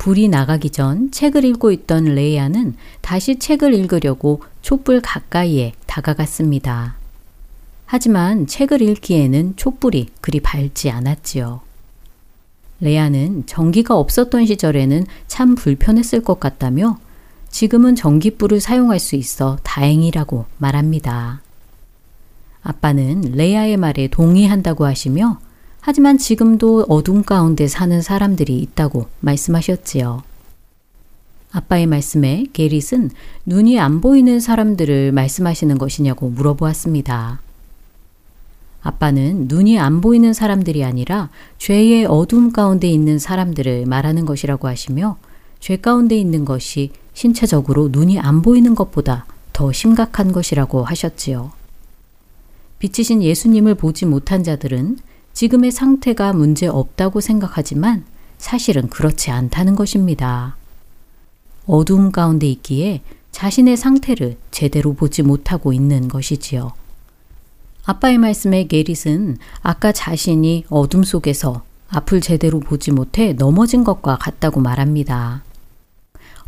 불이 0.00 0.28
나가기 0.28 0.70
전 0.70 1.10
책을 1.10 1.44
읽고 1.44 1.72
있던 1.72 2.04
레이아는 2.04 2.74
다시 3.02 3.38
책을 3.38 3.74
읽으려고 3.74 4.40
촛불 4.62 5.02
가까이에 5.02 5.74
다가갔습니다. 5.84 6.94
하지만 7.84 8.46
책을 8.46 8.80
읽기에는 8.80 9.56
촛불이 9.56 10.08
그리 10.22 10.40
밝지 10.40 10.88
않았지요. 10.90 11.60
레아는 12.80 13.44
전기가 13.44 13.94
없었던 13.94 14.46
시절에는 14.46 15.04
참 15.26 15.54
불편했을 15.54 16.24
것 16.24 16.40
같다며 16.40 16.98
지금은 17.50 17.94
전기불을 17.94 18.62
사용할 18.62 18.98
수 18.98 19.16
있어 19.16 19.58
다행이라고 19.64 20.46
말합니다. 20.56 21.42
아빠는 22.62 23.32
레아의 23.34 23.76
말에 23.76 24.08
동의한다고 24.08 24.86
하시며 24.86 25.40
하지만 25.80 26.18
지금도 26.18 26.86
어둠 26.88 27.22
가운데 27.22 27.66
사는 27.66 28.02
사람들이 28.02 28.58
있다고 28.58 29.06
말씀하셨지요. 29.20 30.22
아빠의 31.52 31.86
말씀에 31.86 32.46
게릿은 32.52 33.10
눈이 33.46 33.80
안 33.80 34.00
보이는 34.00 34.38
사람들을 34.40 35.12
말씀하시는 35.12 35.78
것이냐고 35.78 36.28
물어보았습니다. 36.28 37.40
아빠는 38.82 39.46
눈이 39.48 39.78
안 39.78 40.00
보이는 40.00 40.32
사람들이 40.32 40.84
아니라 40.84 41.28
죄의 41.58 42.06
어둠 42.06 42.52
가운데 42.52 42.88
있는 42.88 43.18
사람들을 43.18 43.86
말하는 43.86 44.26
것이라고 44.26 44.68
하시며 44.68 45.18
죄 45.58 45.76
가운데 45.76 46.16
있는 46.16 46.44
것이 46.44 46.92
신체적으로 47.12 47.88
눈이 47.88 48.18
안 48.18 48.42
보이는 48.42 48.74
것보다 48.74 49.26
더 49.52 49.72
심각한 49.72 50.32
것이라고 50.32 50.84
하셨지요. 50.84 51.52
빛이신 52.78 53.22
예수님을 53.22 53.74
보지 53.74 54.06
못한 54.06 54.42
자들은 54.42 54.98
지금의 55.40 55.70
상태가 55.70 56.34
문제 56.34 56.66
없다고 56.66 57.22
생각하지만 57.22 58.04
사실은 58.36 58.90
그렇지 58.90 59.30
않다는 59.30 59.74
것입니다. 59.74 60.54
어두움 61.64 62.12
가운데 62.12 62.46
있기에 62.46 63.00
자신의 63.32 63.78
상태를 63.78 64.36
제대로 64.50 64.92
보지 64.92 65.22
못하고 65.22 65.72
있는 65.72 66.08
것이지요. 66.08 66.72
아빠의 67.86 68.18
말씀에 68.18 68.66
게릿은 68.66 69.38
아까 69.62 69.92
자신이 69.92 70.66
어둠 70.68 71.04
속에서 71.04 71.62
앞을 71.88 72.20
제대로 72.20 72.60
보지 72.60 72.90
못해 72.90 73.32
넘어진 73.32 73.82
것과 73.82 74.18
같다고 74.18 74.60
말합니다. 74.60 75.42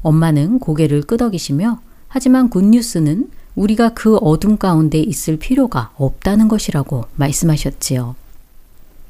엄마는 0.03 0.59
고개를 0.59 1.05
끄덕이시며 1.05 1.81
하지만 2.09 2.51
굿뉴스는 2.51 3.31
우리가 3.55 3.95
그 3.95 4.17
어둠 4.17 4.59
가운데 4.59 4.99
있을 4.99 5.39
필요가 5.39 5.93
없다는 5.97 6.49
것이라고 6.49 7.07
말씀하셨지요. 7.17 8.17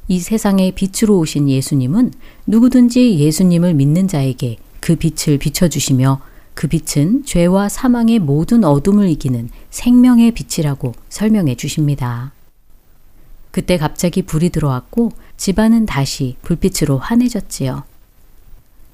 이 0.07 0.19
세상에 0.19 0.71
빛으로 0.71 1.17
오신 1.19 1.49
예수님은 1.49 2.11
누구든지 2.45 3.19
예수님을 3.19 3.73
믿는 3.73 4.07
자에게 4.07 4.57
그 4.79 4.95
빛을 4.95 5.37
비춰주시며 5.37 6.21
그 6.53 6.67
빛은 6.67 7.25
죄와 7.25 7.69
사망의 7.69 8.19
모든 8.19 8.63
어둠을 8.63 9.07
이기는 9.09 9.49
생명의 9.69 10.31
빛이라고 10.31 10.93
설명해 11.09 11.55
주십니다. 11.55 12.31
그때 13.51 13.77
갑자기 13.77 14.23
불이 14.23 14.49
들어왔고 14.49 15.11
집안은 15.37 15.85
다시 15.85 16.35
불빛으로 16.41 16.97
환해졌지요. 16.97 17.83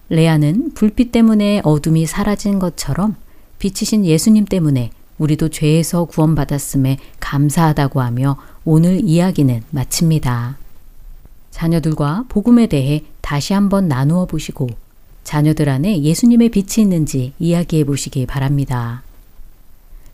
레아는 0.09 0.73
불빛 0.73 1.11
때문에 1.11 1.61
어둠이 1.63 2.05
사라진 2.05 2.59
것처럼 2.59 3.15
빛이신 3.59 4.05
예수님 4.05 4.45
때문에 4.45 4.91
우리도 5.17 5.49
죄에서 5.49 6.05
구원받았음에 6.05 6.97
감사하다고 7.19 8.01
하며 8.01 8.37
오늘 8.63 9.01
이야기는 9.03 9.63
마칩니다. 9.69 10.57
자녀들과 11.59 12.23
복음에 12.29 12.67
대해 12.67 13.03
다시 13.19 13.51
한번 13.51 13.89
나누어 13.89 14.25
보시고 14.25 14.69
자녀들 15.25 15.67
안에 15.67 16.03
예수님의 16.03 16.49
빛이 16.51 16.81
있는지 16.81 17.33
이야기해 17.37 17.83
보시기 17.83 18.25
바랍니다. 18.25 19.03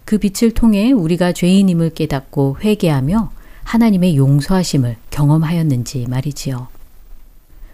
그 0.06 0.18
빛을 0.18 0.56
통해 0.56 0.92
우리가 0.92 1.34
죄인임을 1.34 1.92
깨닫고 1.92 2.58
회개하며 2.64 3.32
하나님의 3.64 4.18
용서하심을 4.18 4.98
경험하였는지 5.12 6.08
말이지요. 6.10 6.68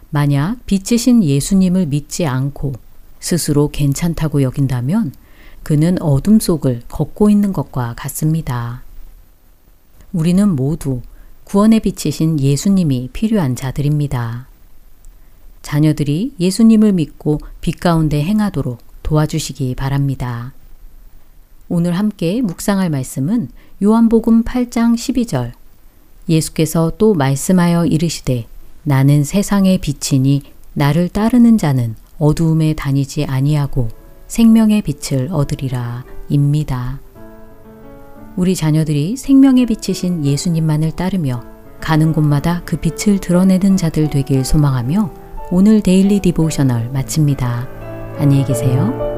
만약 0.10 0.58
빛이신 0.66 1.24
예수님을 1.24 1.86
믿지 1.86 2.26
않고 2.26 2.74
스스로 3.22 3.70
괜찮다고 3.70 4.42
여긴다면 4.42 5.14
그는 5.64 6.02
어둠 6.02 6.42
속을 6.42 6.82
걷고 6.90 7.30
있는 7.30 7.54
것과 7.54 7.94
같습니다. 7.96 8.84
우리는 10.12 10.50
모두 10.50 11.02
구원의 11.52 11.82
빛이신 11.82 12.40
예수님이 12.40 13.10
필요한 13.12 13.58
자들입니다. 13.58 14.48
자녀들이 15.62 16.34
예수님을 16.40 16.94
믿고 16.94 17.42
빛 17.60 17.78
가운데 17.78 18.24
행하도록 18.24 18.80
도와주시기 19.04 19.76
바랍니다. 19.76 20.54
오늘 21.68 21.98
함께 21.98 22.42
묵상할 22.42 22.90
말씀은 22.90 23.50
요한복음 23.84 24.46
8장 24.46 24.96
12절. 24.96 25.52
예수께서 26.30 26.94
또 26.98 27.14
말씀하여 27.16 27.86
이르시되 27.86 28.48
나는 28.84 29.26
세상의 29.26 29.80
빛이니 29.80 30.44
나를 30.72 31.10
따르는 31.10 31.58
자는 31.58 31.96
어두움에 32.18 32.76
다니지 32.76 33.26
아니하고 33.26 33.90
생명의 34.28 34.84
빛을 34.84 35.28
얻으리라 35.34 36.06
입니다. 36.30 37.02
우리 38.36 38.56
자녀들이 38.56 39.18
생명의 39.18 39.66
빛이신 39.66 40.26
예수님만을 40.26 40.92
따르며 40.92 41.44
가는 41.80 42.14
곳마다 42.14 42.62
그 42.66 42.78
빛을 42.78 43.20
드러내는 43.20 43.76
자들 43.76 44.10
되길 44.10 44.46
소망하며 44.46 45.12
오늘 45.52 45.82
Daily 45.82 46.20
Devotional 46.20 46.90
마칩니다. 46.92 47.68
안녕히 48.18 48.46
계세요. 48.46 49.11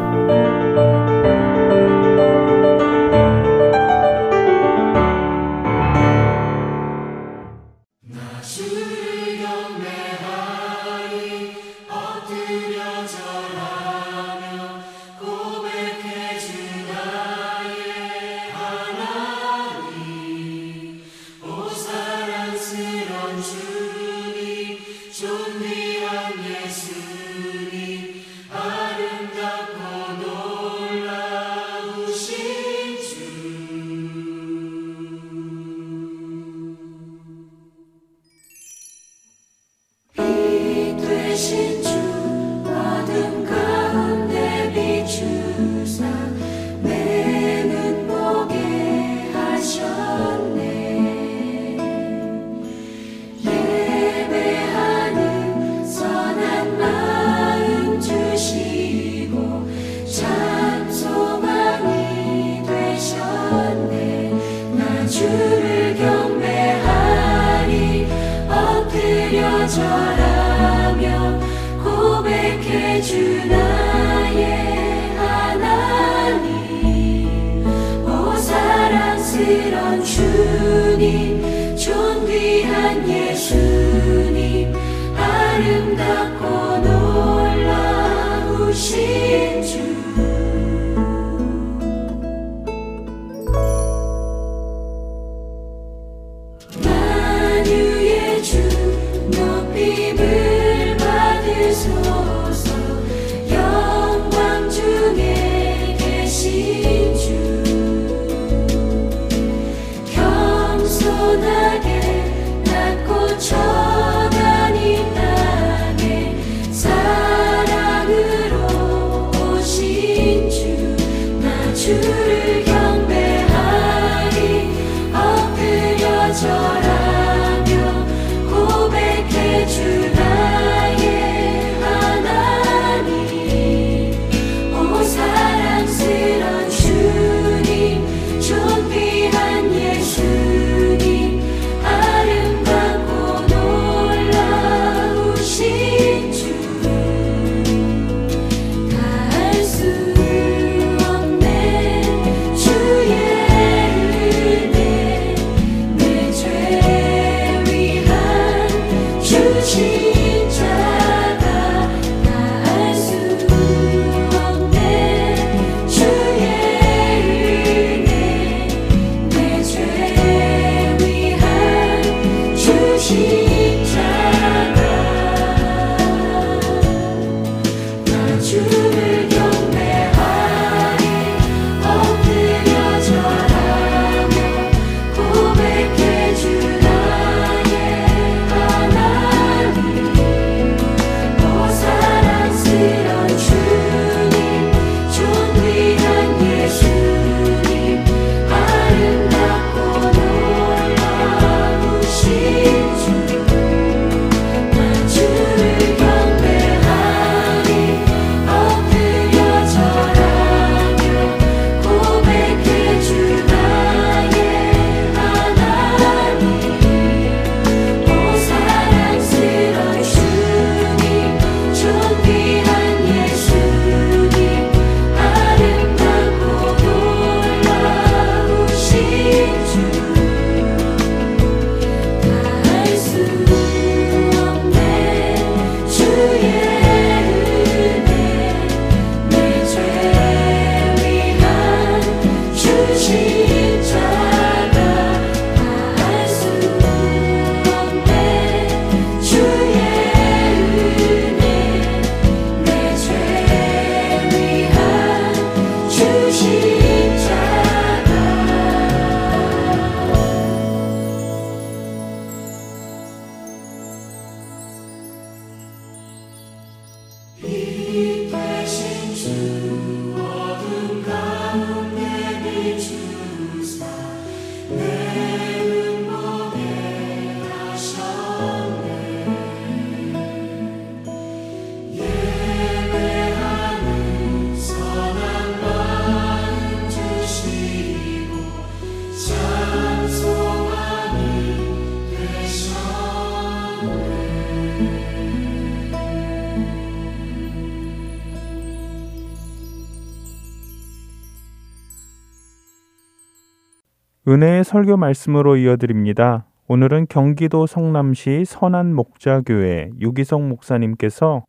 은혜의 304.34 304.64
설교 304.64 304.98
말씀으로 304.98 305.58
이어드립니다. 305.58 306.48
오늘은 306.68 307.06
경기도 307.08 307.68
성남시 307.68 308.46
선한 308.48 308.96
목자교회 308.96 309.92
유기성 310.00 310.50
목사님께서 310.50 311.44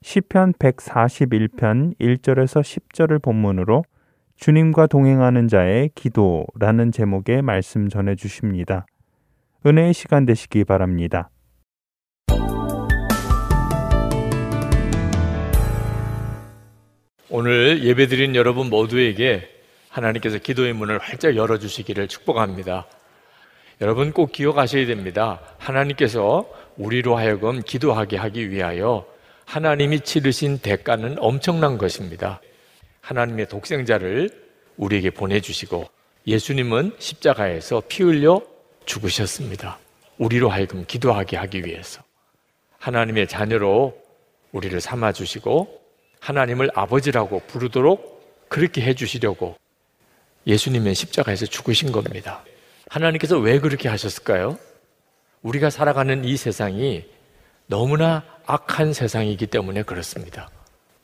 시편 0.00 0.54
141편 0.54 1.98
1절에서 2.00 2.62
10절을 2.62 3.20
본문으로 3.20 3.84
주님과 4.36 4.86
동행하는 4.86 5.48
자의 5.48 5.90
기도라는 5.94 6.92
제목의 6.92 7.42
말씀 7.42 7.90
전해 7.90 8.14
주십니다. 8.14 8.86
은혜의 9.66 9.92
시간 9.92 10.24
되시기 10.24 10.64
바랍니다. 10.64 11.28
오늘 17.28 17.84
예배드린 17.84 18.34
여러분 18.34 18.70
모두에게 18.70 19.59
하나님께서 19.90 20.38
기도의 20.38 20.72
문을 20.72 20.98
활짝 20.98 21.36
열어주시기를 21.36 22.08
축복합니다. 22.08 22.86
여러분 23.80 24.12
꼭 24.12 24.32
기억하셔야 24.32 24.86
됩니다. 24.86 25.40
하나님께서 25.58 26.48
우리로 26.76 27.16
하여금 27.16 27.60
기도하게 27.62 28.16
하기 28.16 28.50
위하여 28.50 29.06
하나님이 29.46 30.00
치르신 30.00 30.58
대가는 30.58 31.16
엄청난 31.18 31.76
것입니다. 31.76 32.40
하나님의 33.00 33.48
독생자를 33.48 34.30
우리에게 34.76 35.10
보내주시고 35.10 35.86
예수님은 36.26 36.94
십자가에서 36.98 37.82
피 37.88 38.02
흘려 38.02 38.42
죽으셨습니다. 38.84 39.78
우리로 40.18 40.50
하여금 40.50 40.84
기도하게 40.86 41.36
하기 41.38 41.64
위해서. 41.64 42.02
하나님의 42.78 43.26
자녀로 43.26 43.98
우리를 44.52 44.78
삼아주시고 44.80 45.80
하나님을 46.20 46.70
아버지라고 46.74 47.40
부르도록 47.46 48.48
그렇게 48.48 48.82
해주시려고 48.82 49.56
예수님은 50.46 50.94
십자가에서 50.94 51.46
죽으신 51.46 51.92
겁니다. 51.92 52.44
하나님께서 52.88 53.38
왜 53.38 53.60
그렇게 53.60 53.88
하셨을까요? 53.88 54.58
우리가 55.42 55.70
살아가는 55.70 56.24
이 56.24 56.36
세상이 56.36 57.04
너무나 57.66 58.24
악한 58.46 58.92
세상이기 58.92 59.46
때문에 59.46 59.82
그렇습니다. 59.82 60.50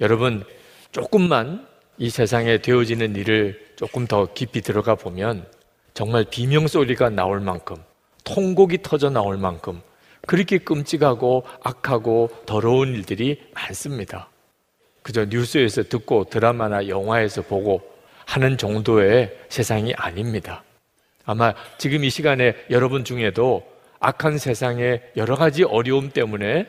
여러분, 0.01 0.45
조금만 0.91 1.67
이 1.99 2.11
세상에 2.11 2.59
되어지는 2.59 3.17
일을 3.17 3.73
조금 3.77 4.07
더 4.07 4.33
깊이 4.35 4.61
들어가 4.61 4.95
보면 4.95 5.47
정말 5.95 6.25
비명소리가 6.25 7.11
나올 7.11 7.41
만큼, 7.41 7.77
통곡이 8.25 8.79
터져 8.83 9.09
나올 9.09 9.39
만큼 9.39 9.81
그렇게 10.27 10.59
끔찍하고 10.59 11.45
악하고 11.63 12.31
더러운 12.47 12.95
일들이 12.95 13.41
많습니다. 13.55 14.29
그저 15.03 15.25
뉴스에서 15.25 15.85
듣고 15.85 16.25
드라마나 16.25 16.89
영화에서 16.89 17.43
보고 17.43 17.96
하는 18.27 18.59
정도의 18.59 19.35
세상이 19.49 19.95
아닙니다. 19.95 20.63
아마 21.25 21.55
지금 21.79 22.05
이 22.05 22.11
시간에 22.11 22.55
여러분 22.71 23.03
중에도 23.03 23.67
악한 24.01 24.37
세상의 24.37 25.01
여러 25.17 25.37
가지 25.37 25.65
어려움 25.65 26.11
때문에 26.11 26.67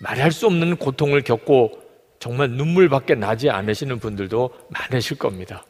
말할 0.00 0.30
수 0.30 0.46
없는 0.46 0.76
고통을 0.76 1.22
겪고 1.22 1.80
정말 2.18 2.50
눈물밖에 2.50 3.14
나지 3.14 3.48
않으시는 3.48 3.98
분들도 3.98 4.50
많으실 4.68 5.18
겁니다. 5.18 5.64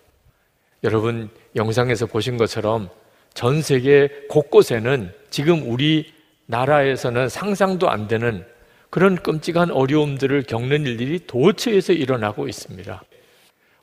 여러분 0.85 1.31
영상에서 1.55 2.07
보신 2.07 2.37
것처럼 2.37 2.89
전 3.35 3.63
세계 3.63 4.09
곳곳에는 4.29 5.13
지금 5.31 5.71
우리 5.71 6.13
나라에서는 6.47 7.29
상상도 7.29 7.91
안 7.91 8.09
되는 8.09 8.45
그런 8.91 9.17
끔찍한 9.17 9.71
어려움들을 9.71 10.45
겪는 10.45 10.87
일들이 10.87 11.21
도처에서 11.27 11.93
일어나고 11.93 12.49
있습니다. 12.49 13.03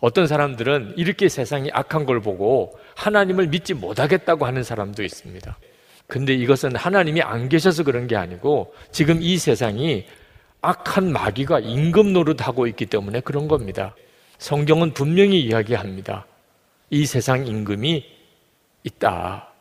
어떤 0.03 0.27
사람들은 0.27 0.95
이렇게 0.97 1.29
세상이 1.29 1.69
악한 1.71 2.05
걸 2.05 2.19
보고 2.19 2.77
하나님을 2.97 3.47
믿지 3.47 3.73
못하겠다고 3.73 4.45
하는 4.45 4.61
사람도 4.61 5.01
있습니다. 5.01 5.57
근데 6.07 6.33
이것은 6.33 6.75
하나님이 6.75 7.21
안 7.21 7.47
계셔서 7.47 7.83
그런 7.83 8.05
게 8.07 8.17
아니고 8.17 8.73
지금 8.91 9.21
이 9.21 9.37
세상이 9.37 10.05
악한 10.59 11.09
마귀가 11.13 11.61
임금 11.61 12.11
노릇하고 12.11 12.67
있기 12.67 12.87
때문에 12.87 13.21
그런 13.21 13.47
겁니다. 13.47 13.95
성경은 14.39 14.93
분명히 14.93 15.39
이야기합니다. 15.39 16.25
이 16.89 17.05
세상 17.05 17.47
임금이 17.47 18.05
있다. 18.83 19.53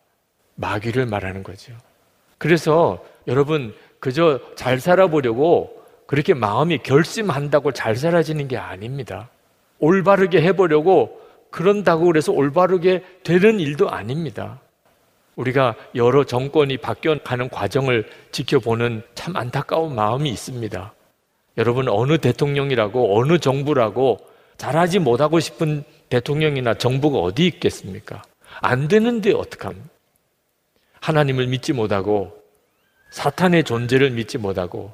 마귀를 0.56 1.06
말하는 1.06 1.44
거죠. 1.44 1.72
그래서 2.38 3.00
여러분 3.28 3.76
그저 4.00 4.40
잘 4.56 4.80
살아보려고 4.80 5.84
그렇게 6.08 6.34
마음이 6.34 6.78
결심한다고 6.78 7.70
잘 7.70 7.94
살아지는 7.94 8.48
게 8.48 8.56
아닙니다. 8.56 9.30
올바르게 9.82 10.40
해보려고 10.40 11.20
그런다고 11.50 12.06
그래서 12.06 12.32
올바르게 12.32 13.02
되는 13.24 13.60
일도 13.60 13.90
아닙니다. 13.90 14.60
우리가 15.36 15.74
여러 15.96 16.24
정권이 16.24 16.78
바뀌어가는 16.78 17.50
과정을 17.50 18.08
지켜보는 18.30 19.02
참 19.14 19.36
안타까운 19.36 19.94
마음이 19.94 20.30
있습니다. 20.30 20.94
여러분, 21.58 21.88
어느 21.88 22.18
대통령이라고, 22.18 23.18
어느 23.18 23.38
정부라고 23.38 24.18
잘하지 24.56 25.00
못하고 25.00 25.40
싶은 25.40 25.84
대통령이나 26.08 26.74
정부가 26.74 27.18
어디 27.18 27.46
있겠습니까? 27.46 28.22
안 28.60 28.88
되는데 28.88 29.32
어떡합니까? 29.32 29.88
하나님을 31.00 31.48
믿지 31.48 31.72
못하고, 31.72 32.32
사탄의 33.10 33.64
존재를 33.64 34.10
믿지 34.10 34.38
못하고, 34.38 34.92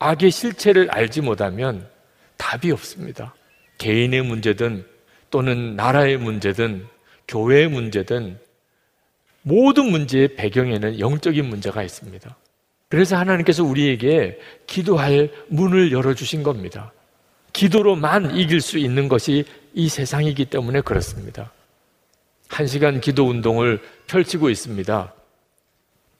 악의 0.00 0.30
실체를 0.30 0.90
알지 0.90 1.22
못하면 1.22 1.88
답이 2.36 2.70
없습니다. 2.70 3.34
개인의 3.78 4.22
문제든 4.22 4.84
또는 5.30 5.76
나라의 5.76 6.18
문제든 6.18 6.86
교회의 7.26 7.68
문제든 7.68 8.38
모든 9.42 9.90
문제의 9.90 10.34
배경에는 10.34 10.98
영적인 11.00 11.44
문제가 11.46 11.82
있습니다. 11.82 12.36
그래서 12.88 13.16
하나님께서 13.16 13.64
우리에게 13.64 14.38
기도할 14.66 15.30
문을 15.48 15.92
열어주신 15.92 16.42
겁니다. 16.42 16.92
기도로만 17.52 18.36
이길 18.36 18.60
수 18.60 18.78
있는 18.78 19.08
것이 19.08 19.44
이 19.74 19.88
세상이기 19.88 20.46
때문에 20.46 20.80
그렇습니다. 20.80 21.52
한 22.48 22.66
시간 22.66 23.00
기도 23.00 23.26
운동을 23.26 23.80
펼치고 24.06 24.48
있습니다. 24.50 25.12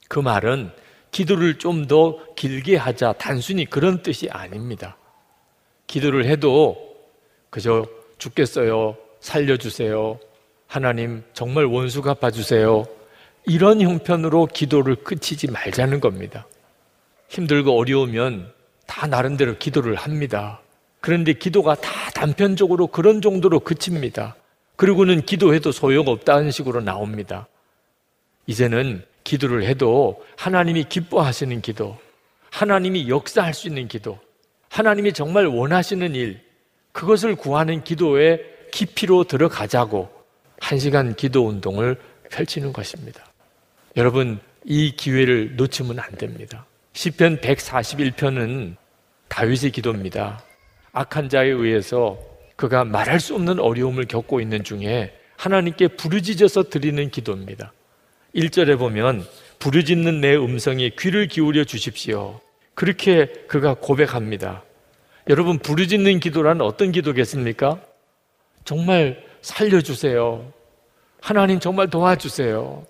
그 0.08 0.18
말은 0.18 0.70
기도를 1.10 1.58
좀 1.58 1.86
더 1.86 2.18
길게 2.34 2.76
하자, 2.76 3.14
단순히 3.14 3.64
그런 3.64 4.02
뜻이 4.02 4.28
아닙니다. 4.28 4.96
기도를 5.86 6.26
해도 6.26 6.87
그저 7.50 7.86
죽겠어요. 8.18 8.96
살려주세요. 9.20 10.18
하나님, 10.66 11.22
정말 11.32 11.64
원수 11.64 12.02
갚아주세요. 12.02 12.86
이런 13.46 13.80
형편으로 13.80 14.46
기도를 14.46 14.96
그치지 14.96 15.50
말자는 15.50 16.00
겁니다. 16.00 16.46
힘들고 17.28 17.78
어려우면 17.78 18.52
다 18.86 19.06
나름대로 19.06 19.56
기도를 19.56 19.94
합니다. 19.94 20.60
그런데 21.00 21.32
기도가 21.32 21.74
다 21.74 22.10
단편적으로 22.14 22.88
그런 22.88 23.20
정도로 23.22 23.60
그칩니다. 23.60 24.36
그리고는 24.76 25.22
기도해도 25.22 25.72
소용없다는 25.72 26.50
식으로 26.50 26.80
나옵니다. 26.80 27.48
이제는 28.46 29.04
기도를 29.24 29.64
해도 29.64 30.24
하나님이 30.36 30.84
기뻐하시는 30.84 31.60
기도, 31.60 31.98
하나님이 32.50 33.08
역사할 33.08 33.54
수 33.54 33.68
있는 33.68 33.88
기도, 33.88 34.18
하나님이 34.70 35.12
정말 35.12 35.46
원하시는 35.46 36.14
일, 36.14 36.40
그것을 36.98 37.36
구하는 37.36 37.84
기도에 37.84 38.40
깊이로 38.72 39.22
들어가자고 39.22 40.10
한 40.58 40.80
시간 40.80 41.14
기도 41.14 41.46
운동을 41.46 41.96
펼치는 42.28 42.72
것입니다. 42.72 43.24
여러분, 43.96 44.40
이 44.64 44.96
기회를 44.96 45.54
놓치면 45.54 46.00
안 46.00 46.10
됩니다. 46.16 46.66
시편 46.94 47.38
141편은 47.38 48.74
다윗의 49.28 49.70
기도입니다. 49.70 50.42
악한 50.90 51.28
자에 51.28 51.46
의해서 51.46 52.18
그가 52.56 52.82
말할 52.82 53.20
수 53.20 53.36
없는 53.36 53.60
어려움을 53.60 54.06
겪고 54.06 54.40
있는 54.40 54.64
중에 54.64 55.16
하나님께 55.36 55.86
부르짖어서 55.86 56.64
드리는 56.64 57.10
기도입니다. 57.10 57.72
1절에 58.34 58.76
보면 58.76 59.24
부르짖는 59.60 60.20
내 60.20 60.34
음성에 60.34 60.90
귀를 60.98 61.28
기울여 61.28 61.62
주십시오. 61.62 62.40
그렇게 62.74 63.26
그가 63.46 63.74
고백합니다. 63.74 64.64
여러분 65.28 65.58
부르짖는 65.58 66.20
기도란 66.20 66.60
어떤 66.62 66.90
기도겠습니까? 66.90 67.80
정말 68.64 69.22
살려주세요. 69.42 70.52
하나님 71.20 71.60
정말 71.60 71.88
도와주세요. 71.90 72.86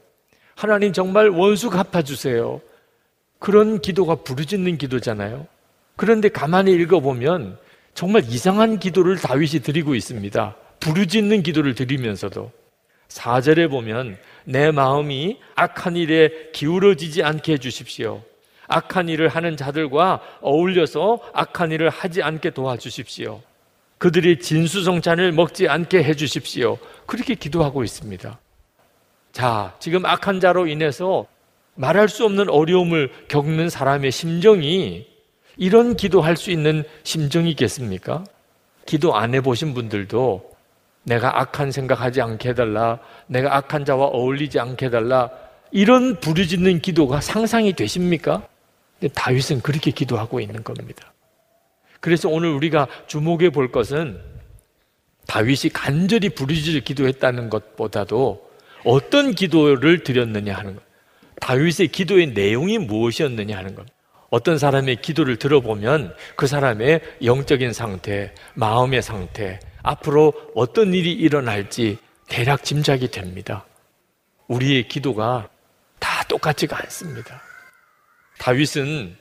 하나님 0.54 0.92
정말 0.92 1.30
원수 1.30 1.68
갚아주세요. 1.70 2.60
그런 3.38 3.80
기도가 3.80 4.16
부르짖는 4.16 4.78
기도잖아요. 4.78 5.46
그런데 5.96 6.28
가만히 6.28 6.72
읽어보면 6.74 7.58
정말 7.94 8.22
이상한 8.28 8.78
기도를 8.78 9.16
다윗이 9.16 9.60
드리고 9.62 9.96
있습니다. 9.96 10.56
부르짖는 10.78 11.42
기도를 11.42 11.74
드리면서도 11.74 12.52
4절에 13.08 13.68
보면 13.68 14.16
내 14.44 14.70
마음이 14.70 15.40
악한 15.56 15.96
일에 15.96 16.50
기울어지지 16.52 17.24
않게 17.24 17.54
해주십시오. 17.54 18.22
악한 18.68 19.08
일을 19.08 19.28
하는 19.28 19.56
자들과 19.56 20.20
어울려서 20.40 21.18
악한 21.32 21.72
일을 21.72 21.88
하지 21.90 22.22
않게 22.22 22.50
도와주십시오. 22.50 23.40
그들이 23.98 24.38
진수성찬을 24.38 25.32
먹지 25.32 25.68
않게 25.68 26.04
해주십시오. 26.04 26.78
그렇게 27.06 27.34
기도하고 27.34 27.82
있습니다. 27.82 28.38
자, 29.32 29.74
지금 29.80 30.06
악한 30.06 30.40
자로 30.40 30.66
인해서 30.66 31.26
말할 31.74 32.08
수 32.08 32.24
없는 32.24 32.48
어려움을 32.48 33.10
겪는 33.28 33.68
사람의 33.68 34.12
심정이 34.12 35.06
이런 35.56 35.96
기도할 35.96 36.36
수 36.36 36.50
있는 36.50 36.84
심정이겠습니까? 37.02 38.24
기도 38.86 39.16
안 39.16 39.34
해보신 39.34 39.74
분들도 39.74 40.48
내가 41.02 41.40
악한 41.40 41.72
생각하지 41.72 42.20
않게 42.20 42.50
해달라, 42.50 42.98
내가 43.26 43.56
악한 43.56 43.84
자와 43.84 44.06
어울리지 44.06 44.60
않게 44.60 44.86
해달라, 44.86 45.30
이런 45.70 46.18
부르짖는 46.20 46.80
기도가 46.80 47.20
상상이 47.20 47.72
되십니까? 47.72 48.42
다윗은 49.14 49.60
그렇게 49.60 49.90
기도하고 49.90 50.40
있는 50.40 50.64
겁니다. 50.64 51.12
그래서 52.00 52.28
오늘 52.28 52.50
우리가 52.50 52.86
주목해 53.06 53.50
볼 53.50 53.70
것은 53.70 54.20
다윗이 55.26 55.70
간절히 55.72 56.30
부르짖어 56.30 56.80
기도했다는 56.80 57.50
것보다도 57.50 58.48
어떤 58.84 59.34
기도를 59.34 60.02
드렸느냐 60.02 60.54
하는 60.54 60.76
것. 60.76 60.82
다윗의 61.40 61.88
기도의 61.88 62.28
내용이 62.28 62.78
무엇이었느냐 62.78 63.56
하는 63.56 63.74
것. 63.74 63.86
어떤 64.30 64.58
사람의 64.58 64.96
기도를 64.96 65.36
들어보면 65.36 66.14
그 66.36 66.46
사람의 66.46 67.00
영적인 67.24 67.72
상태, 67.72 68.34
마음의 68.54 69.02
상태, 69.02 69.60
앞으로 69.82 70.32
어떤 70.54 70.92
일이 70.92 71.12
일어날지 71.12 71.98
대략 72.28 72.64
짐작이 72.64 73.10
됩니다. 73.10 73.64
우리의 74.48 74.88
기도가 74.88 75.48
다 75.98 76.24
똑같지가 76.24 76.78
않습니다. 76.84 77.47
다윗은 78.38 79.16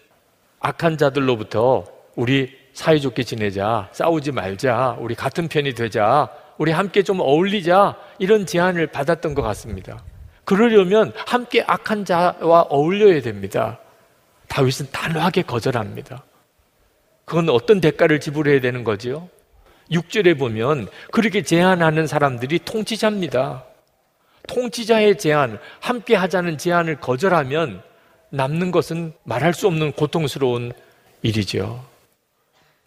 악한 0.60 0.98
자들로부터 0.98 1.86
우리 2.16 2.56
사이좋게 2.74 3.24
지내자, 3.24 3.90
싸우지 3.92 4.32
말자, 4.32 4.98
우리 5.00 5.16
같은 5.16 5.48
편이 5.48 5.74
되자, 5.74 6.30
우리 6.58 6.72
함께 6.72 7.04
좀 7.04 7.20
어울리자, 7.20 7.98
이런 8.20 8.46
제안을 8.46 8.88
받았던 8.88 9.34
것 9.34 9.42
같습니다. 9.42 10.04
그러려면 10.46 11.12
함께 11.26 11.64
악한 11.66 12.06
자와 12.06 12.68
어울려야 12.70 13.22
됩니다. 13.22 13.80
다윗은 14.48 14.88
단호하게 14.92 15.42
거절합니다. 15.44 16.24
그건 17.26 17.50
어떤 17.50 17.82
대가를 17.82 18.20
지불해야 18.20 18.62
되는 18.62 18.84
거지요? 18.84 19.30
6절에 19.92 20.38
보면 20.40 20.88
그렇게 21.12 21.42
제안하는 21.42 22.08
사람들이 22.08 22.60
통치자입니다. 22.60 23.66
통치자의 24.48 25.18
제안, 25.18 25.60
함께 25.80 26.16
하자는 26.16 26.58
제안을 26.58 27.00
거절하면 27.02 27.84
남는 28.30 28.72
것은 28.72 29.14
말할 29.24 29.54
수 29.54 29.68
없는 29.68 29.94
고통스러운 29.94 30.74
일이죠. 31.22 31.86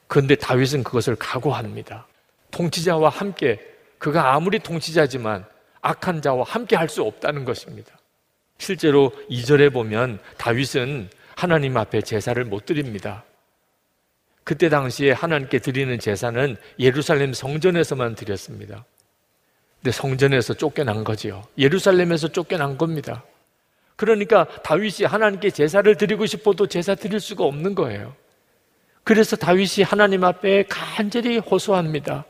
그런데 0.06 0.34
다윗은 0.34 0.82
그것을 0.82 1.16
각오합니다. 1.16 2.06
통치자와 2.50 3.08
함께 3.08 3.60
그가 3.98 4.34
아무리 4.34 4.58
통치자지만 4.58 5.44
악한 5.82 6.20
자와 6.22 6.44
함께 6.44 6.76
할 6.76 6.88
수 6.88 7.02
없다는 7.02 7.44
것입니다. 7.44 7.92
실제로 8.58 9.12
2절에 9.30 9.72
보면 9.72 10.18
다윗은 10.36 11.08
하나님 11.36 11.76
앞에 11.76 12.02
제사를 12.02 12.44
못 12.44 12.66
드립니다. 12.66 13.24
그때 14.44 14.68
당시에 14.68 15.12
하나님께 15.12 15.60
드리는 15.60 15.98
제사는 15.98 16.56
예루살렘 16.78 17.32
성전에서만 17.32 18.14
드렸습니다. 18.16 18.84
근데 19.80 19.92
성전에서 19.92 20.54
쫓겨난 20.54 21.04
거지요. 21.04 21.44
예루살렘에서 21.56 22.28
쫓겨난 22.28 22.76
겁니다. 22.76 23.22
그러니까 24.00 24.46
다윗이 24.62 25.04
하나님께 25.06 25.50
제사를 25.50 25.94
드리고 25.94 26.24
싶어도 26.24 26.66
제사 26.66 26.94
드릴 26.94 27.20
수가 27.20 27.44
없는 27.44 27.74
거예요. 27.74 28.14
그래서 29.04 29.36
다윗이 29.36 29.84
하나님 29.84 30.24
앞에 30.24 30.64
간절히 30.70 31.36
호소합니다. 31.36 32.24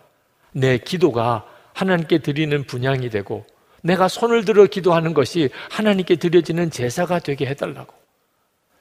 내 0.51 0.79
기도가 0.79 1.47
하나님께 1.73 2.19
드리는 2.19 2.65
분양이 2.65 3.09
되고 3.09 3.47
내가 3.83 4.09
손을 4.09 4.45
들어 4.45 4.67
기도하는 4.67 5.15
것이 5.15 5.49
하나님께 5.71 6.17
드려지는 6.17 6.73
제사가 6.73 7.21
되게 7.21 7.47
해달라고. 7.47 7.95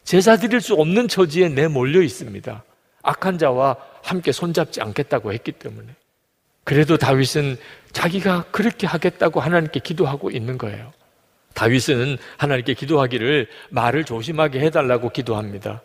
제사 0.03 0.35
드릴 0.35 0.59
수 0.59 0.73
없는 0.73 1.09
처지에 1.09 1.49
내 1.49 1.67
몰려 1.67 2.01
있습니다. 2.01 2.63
악한 3.03 3.37
자와 3.37 3.77
함께 4.01 4.31
손잡지 4.31 4.81
않겠다고 4.81 5.31
했기 5.31 5.51
때문에. 5.51 5.89
그래도 6.63 6.97
다윗은 6.97 7.55
자기가 7.91 8.45
그렇게 8.49 8.87
하겠다고 8.87 9.41
하나님께 9.41 9.79
기도하고 9.79 10.31
있는 10.31 10.57
거예요. 10.57 10.91
다윗은 11.59 12.17
하나님께 12.37 12.73
기도하기를 12.73 13.47
말을 13.67 14.05
조심하게 14.05 14.61
해달라고 14.61 15.09
기도합니다. 15.09 15.81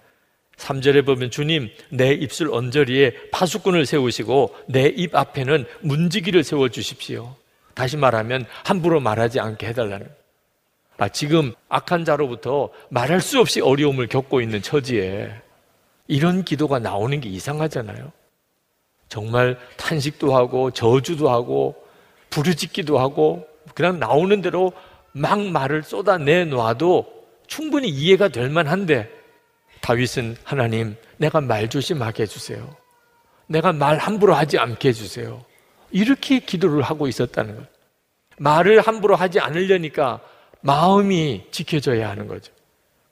3절에 0.56 1.04
보면 1.04 1.32
주님 1.32 1.68
내 1.90 2.12
입술 2.12 2.54
언저리에 2.54 3.30
파수꾼을 3.32 3.84
세우시고 3.84 4.54
내 4.68 4.94
입 4.96 5.16
앞에는 5.16 5.66
문지기를 5.80 6.44
세워 6.44 6.68
주십시오. 6.68 7.34
다시 7.74 7.96
말하면 7.96 8.46
함부로 8.64 9.00
말하지 9.00 9.40
않게 9.40 9.66
해달라는. 9.66 10.06
아, 10.98 11.08
지금 11.08 11.52
악한 11.68 12.04
자로부터 12.04 12.70
말할 12.88 13.20
수 13.20 13.40
없이 13.40 13.60
어려움을 13.60 14.06
겪고 14.06 14.40
있는 14.40 14.62
처지에 14.62 15.28
이런 16.06 16.44
기도가 16.44 16.78
나오는 16.78 17.20
게 17.20 17.28
이상하잖아요. 17.28 18.12
정말 19.08 19.58
탄식도 19.76 20.36
하고 20.36 20.70
저주도 20.70 21.30
하고 21.30 21.74
부르짖기도 22.30 23.00
하고 23.00 23.44
그냥 23.74 23.98
나오는 23.98 24.40
대로 24.40 24.72
막 25.14 25.40
말을 25.40 25.84
쏟아내 25.84 26.44
놔도 26.44 27.06
충분히 27.46 27.88
이해가 27.88 28.28
될 28.28 28.50
만한데 28.50 29.08
다윗은 29.80 30.36
하나님 30.44 30.96
내가 31.18 31.40
말 31.40 31.70
조심하게 31.70 32.24
해주세요. 32.24 32.74
내가 33.46 33.72
말 33.72 33.96
함부로 33.98 34.34
하지 34.34 34.58
않게 34.58 34.88
해주세요. 34.88 35.44
이렇게 35.92 36.40
기도를 36.40 36.82
하고 36.82 37.06
있었다는 37.06 37.54
거예요. 37.54 37.68
말을 38.38 38.80
함부로 38.80 39.14
하지 39.14 39.38
않으려니까 39.38 40.20
마음이 40.62 41.46
지켜져야 41.52 42.10
하는 42.10 42.26
거죠. 42.26 42.52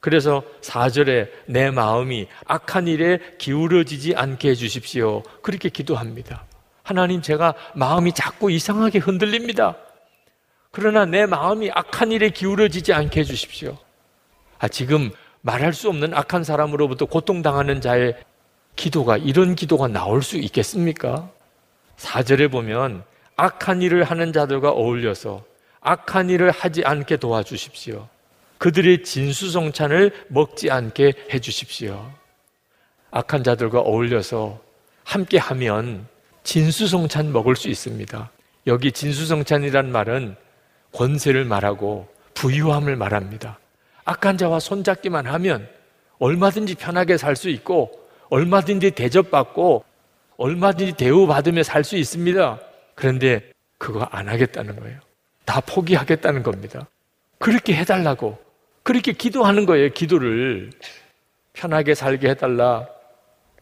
그래서 0.01 0.43
4절에 0.63 1.31
내 1.47 1.71
마음이 1.71 2.27
악한 2.47 2.89
일에 2.89 3.21
기울어지지 3.39 4.17
않게 4.17 4.49
해주십시오. 4.51 5.23
그렇게 5.43 5.69
기도합니다. 5.69 6.45
하나님 6.83 7.23
제가 7.23 7.55
마음이 7.75 8.13
자꾸 8.13 8.51
이상하게 8.51 8.99
흔들립니다. 8.99 9.77
그러나 10.73 11.05
내 11.05 11.27
마음이 11.27 11.71
악한 11.71 12.13
일에 12.13 12.31
기울어지지 12.31 12.95
않게 12.95 13.21
해주십시오. 13.21 13.77
아, 14.59 14.69
지금 14.69 15.11
말할 15.43 15.75
수 15.75 15.89
없는 15.91 16.15
악한 16.15 16.45
사람으로부터 16.45 17.05
고통당하는 17.05 17.81
자의 17.81 18.17
기도가 18.75 19.19
이런 19.19 19.55
기도가 19.55 19.87
나올 19.89 20.23
수 20.23 20.39
있겠습니까? 20.39 21.31
4절에 21.99 22.51
보면 22.51 23.05
악한 23.37 23.83
일을 23.83 24.05
하는 24.05 24.33
자들과 24.33 24.71
어울려서 24.71 25.45
악한 25.83 26.31
일을 26.31 26.51
하지 26.51 26.85
않게 26.85 27.19
도와주십시오. 27.19 28.09
그들의 28.57 29.03
진수성찬을 29.03 30.27
먹지 30.29 30.71
않게 30.71 31.13
해주십시오. 31.35 32.11
악한 33.11 33.45
자들과 33.45 33.81
어울려서 33.81 34.59
함께 35.05 35.37
하면 35.37 36.07
진수성찬 36.45 37.31
먹을 37.31 37.57
수 37.57 37.69
있습니다. 37.69 38.31
여기 38.69 38.91
진수성찬이란 38.91 39.93
말은 39.93 40.37
권세를 40.93 41.45
말하고 41.45 42.09
부유함을 42.35 42.97
말합니다. 42.97 43.59
악한 44.05 44.37
자와 44.39 44.61
손잡기만 44.61 45.27
하면 45.27 45.69
얼마든지 46.19 46.75
편하게 46.77 47.17
살 47.17 47.37
수 47.37 47.49
있고 47.49 47.91
얼마든지 48.31 48.93
대접받고 48.93 49.85
얼마든지 50.37 50.93
대우받으며 50.95 51.63
살 51.63 51.85
수 51.85 51.97
있습니다. 51.97 52.59
그런데 52.95 53.51
그거 53.79 54.03
안 54.11 54.29
하겠다는 54.29 54.77
거예요. 54.81 54.99
다 55.45 55.61
포기하겠다는 55.61 56.43
겁니다. 56.43 56.87
그렇게 57.39 57.75
해달라고. 57.75 58.39
그렇게 58.83 59.13
기도하는 59.13 59.67
거예요, 59.67 59.91
기도를. 59.91 60.71
편하게 61.53 61.95
살게 61.95 62.31
해달라. 62.31 62.87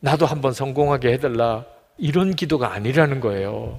나도 0.00 0.26
한번 0.26 0.52
성공하게 0.52 1.12
해달라. 1.12 1.64
이런 1.98 2.34
기도가 2.34 2.72
아니라는 2.72 3.20
거예요. 3.20 3.76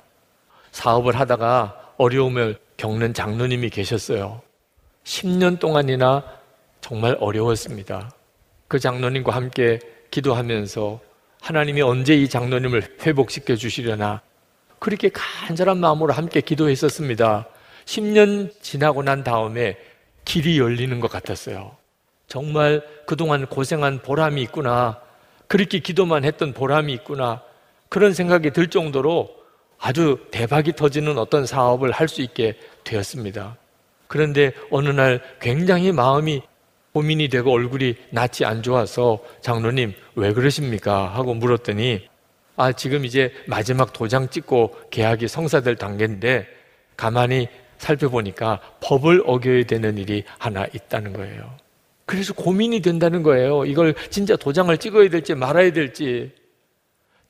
사업을 0.72 1.20
하다가 1.20 1.94
어려움을 1.98 2.58
겪는 2.82 3.14
장로님이 3.14 3.70
계셨어요. 3.70 4.42
10년 5.04 5.60
동안이나 5.60 6.24
정말 6.82 7.16
어려웠습니다. 7.20 8.12
그 8.68 8.80
장로님과 8.80 9.36
함께 9.36 9.78
기도하면서 10.10 11.00
하나님이 11.42 11.84
언제 11.84 12.16
이 12.16 12.28
장로님을 12.28 12.98
회복시켜 13.06 13.56
주시려나 13.56 14.22
그렇게 14.80 15.12
간절한 15.14 15.78
마음으로 15.78 16.12
함께 16.12 16.42
기도했었습니다. 16.42 17.46
10년 17.86 18.52
지나고 18.64 19.04
난 19.04 19.24
다음에 19.24 19.78
길이 20.26 20.58
열리는 20.58 21.00
것 21.00 21.12
같았어요. 21.12 21.78
정말 22.28 22.84
그동안 23.06 23.46
고생한 23.46 24.02
보람이 24.02 24.42
있구나. 24.42 25.00
그렇게 25.48 25.78
기도만 25.78 26.26
했던 26.26 26.52
보람이 26.52 26.92
있구나. 26.94 27.44
그런 27.90 28.14
생각이 28.16 28.50
들 28.52 28.70
정도로 28.72 29.41
아주 29.82 30.20
대박이 30.32 30.74
터지는 30.74 31.18
어떤 31.18 31.46
사업을 31.46 31.92
할 31.92 32.08
수 32.08 32.22
있게 32.22 32.56
되었습니다. 32.84 33.58
그런데 34.08 34.52
어느 34.70 34.90
날 34.90 35.22
굉장히 35.40 35.92
마음이 35.92 36.42
고민이 36.94 37.30
되고 37.30 37.52
얼굴이 37.54 37.96
낯이 38.12 38.44
안 38.44 38.62
좋아서 38.62 39.20
장로님 39.42 39.94
왜 40.16 40.34
그러십니까? 40.34 41.08
하고 41.08 41.34
물었더니 41.34 42.08
아, 42.58 42.74
지금 42.74 43.06
이제 43.06 43.32
마지막 43.48 43.94
도장 43.94 44.30
찍고 44.30 44.76
계약이 44.92 45.30
성사될 45.30 45.78
단계인데 45.78 46.48
가만히 46.98 47.48
살펴보니까 47.78 48.60
법을 48.82 49.24
어겨야 49.26 49.64
되는 49.64 49.98
일이 49.98 50.24
하나 50.38 50.68
있다는 50.74 51.14
거예요. 51.14 51.56
그래서 52.06 52.34
고민이 52.34 52.82
된다는 52.82 53.24
거예요. 53.24 53.64
이걸 53.64 53.96
진짜 54.10 54.36
도장을 54.36 54.78
찍어야 54.78 55.10
될지 55.10 55.34
말아야 55.34 55.72
될지. 55.72 56.34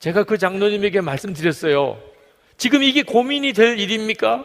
제가 0.00 0.24
그 0.24 0.36
장로님에게 0.36 1.00
말씀드렸어요. 1.00 2.11
지금 2.56 2.82
이게 2.82 3.02
고민이 3.02 3.52
될 3.52 3.78
일입니까? 3.78 4.44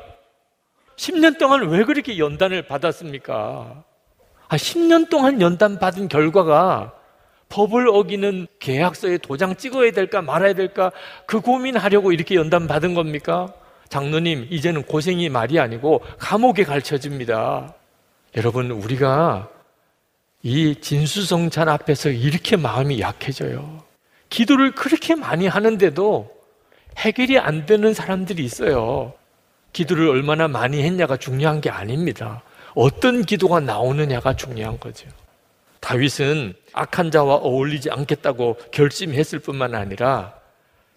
10년 0.95 1.37
동안 1.37 1.67
왜 1.69 1.83
그렇게 1.83 2.17
연단을 2.17 2.63
받았습니까? 2.63 3.83
아, 4.49 4.55
10년 4.55 5.09
동안 5.09 5.41
연단 5.41 5.79
받은 5.79 6.07
결과가 6.07 6.93
법을 7.49 7.87
어기는 7.87 8.47
계약서에 8.59 9.19
도장 9.19 9.55
찍어야 9.55 9.91
될까 9.91 10.21
말아야 10.21 10.53
될까 10.53 10.91
그 11.25 11.39
고민하려고 11.41 12.11
이렇게 12.11 12.35
연단 12.35 12.67
받은 12.67 12.93
겁니까? 12.93 13.53
장로님, 13.89 14.47
이제는 14.49 14.83
고생이 14.83 15.29
말이 15.29 15.59
아니고 15.59 16.01
감옥에 16.17 16.63
갇혀집니다. 16.63 17.73
여러분, 18.35 18.71
우리가 18.71 19.49
이 20.43 20.75
진수성찬 20.79 21.69
앞에서 21.69 22.09
이렇게 22.09 22.57
마음이 22.57 22.99
약해져요. 22.99 23.83
기도를 24.29 24.71
그렇게 24.71 25.15
많이 25.15 25.47
하는데도 25.47 26.36
해결이 26.97 27.37
안 27.39 27.65
되는 27.65 27.93
사람들이 27.93 28.43
있어요. 28.43 29.13
기도를 29.73 30.09
얼마나 30.09 30.47
많이 30.47 30.81
했냐가 30.83 31.17
중요한 31.17 31.61
게 31.61 31.69
아닙니다. 31.69 32.41
어떤 32.73 33.23
기도가 33.23 33.59
나오느냐가 33.59 34.35
중요한 34.35 34.79
거죠. 34.79 35.07
다윗은 35.79 36.53
악한 36.73 37.11
자와 37.11 37.35
어울리지 37.35 37.91
않겠다고 37.91 38.57
결심했을 38.71 39.39
뿐만 39.39 39.75
아니라 39.75 40.33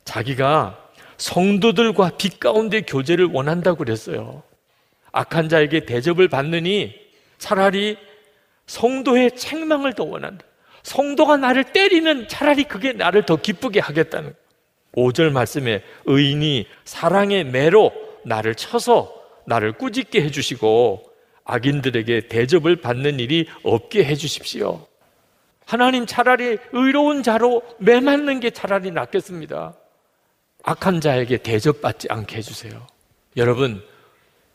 자기가 0.04 0.78
성도들과 1.18 2.12
빛 2.16 2.40
가운데 2.40 2.80
교제를 2.80 3.26
원한다고 3.26 3.78
그랬어요. 3.78 4.42
악한 5.12 5.48
자에게 5.48 5.84
대접을 5.84 6.28
받느니 6.28 6.94
차라리 7.38 7.98
성도의 8.66 9.36
책망을 9.36 9.92
더 9.94 10.04
원한다. 10.04 10.44
성도가 10.82 11.36
나를 11.36 11.64
때리면 11.64 12.28
차라리 12.28 12.64
그게 12.64 12.92
나를 12.92 13.26
더 13.26 13.36
기쁘게 13.36 13.80
하겠다는 13.80 14.34
5절 14.96 15.30
말씀에 15.30 15.82
의인이 16.06 16.66
사랑의 16.84 17.44
매로 17.44 17.92
나를 18.24 18.54
쳐서 18.54 19.14
나를 19.46 19.72
꾸짖게 19.72 20.22
해주시고 20.22 21.04
악인들에게 21.44 22.28
대접을 22.28 22.76
받는 22.76 23.18
일이 23.18 23.48
없게 23.62 24.04
해주십시오. 24.04 24.86
하나님 25.66 26.06
차라리 26.06 26.58
의로운 26.72 27.22
자로 27.22 27.62
매 27.78 28.00
맞는 28.00 28.40
게 28.40 28.50
차라리 28.50 28.90
낫겠습니다. 28.90 29.74
악한 30.62 31.00
자에게 31.00 31.38
대접받지 31.38 32.08
않게 32.10 32.36
해주세요. 32.36 32.86
여러분, 33.36 33.82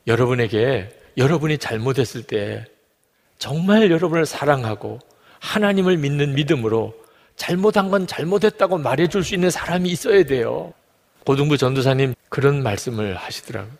여러분에게 0.07 0.89
여러분이 1.17 1.57
잘못했을 1.57 2.23
때 2.23 2.65
정말 3.37 3.89
여러분을 3.89 4.25
사랑하고 4.25 4.99
하나님을 5.39 5.97
믿는 5.97 6.35
믿음으로 6.35 6.93
잘못한 7.35 7.89
건 7.89 8.07
잘못했다고 8.07 8.77
말해줄 8.77 9.23
수 9.23 9.35
있는 9.35 9.49
사람이 9.49 9.89
있어야 9.89 10.23
돼요. 10.23 10.73
고등부 11.25 11.57
전도사님 11.57 12.13
그런 12.29 12.63
말씀을 12.63 13.15
하시더라고요. 13.15 13.71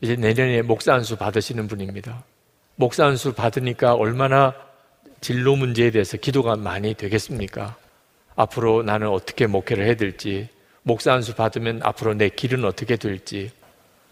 이제 0.00 0.16
내년에 0.16 0.62
목사 0.62 0.94
안수 0.94 1.16
받으시는 1.16 1.66
분입니다. 1.66 2.22
목사 2.76 3.06
안수 3.06 3.32
받으니까 3.32 3.94
얼마나 3.94 4.54
진로 5.20 5.56
문제에 5.56 5.90
대해서 5.90 6.16
기도가 6.16 6.56
많이 6.56 6.94
되겠습니까? 6.94 7.76
앞으로 8.36 8.82
나는 8.82 9.08
어떻게 9.08 9.46
목회를 9.46 9.86
해야 9.86 9.94
될지, 9.94 10.48
목사 10.82 11.14
안수 11.14 11.34
받으면 11.34 11.80
앞으로 11.82 12.14
내 12.14 12.28
길은 12.28 12.64
어떻게 12.64 12.96
될지, 12.96 13.50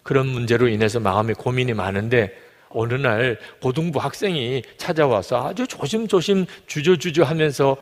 그런 0.03 0.27
문제로 0.27 0.69
인해서 0.69 1.01
마음에 1.01 1.33
고민이 1.35 1.75
많은데 1.75 2.35
어느 2.71 2.95
날 2.95 3.39
고등부 3.61 3.99
학생이 3.99 4.63
찾아와서 4.79 5.49
아주 5.49 5.67
조심조심 5.67 6.47
주저주저 6.67 7.25
하면서 7.25 7.77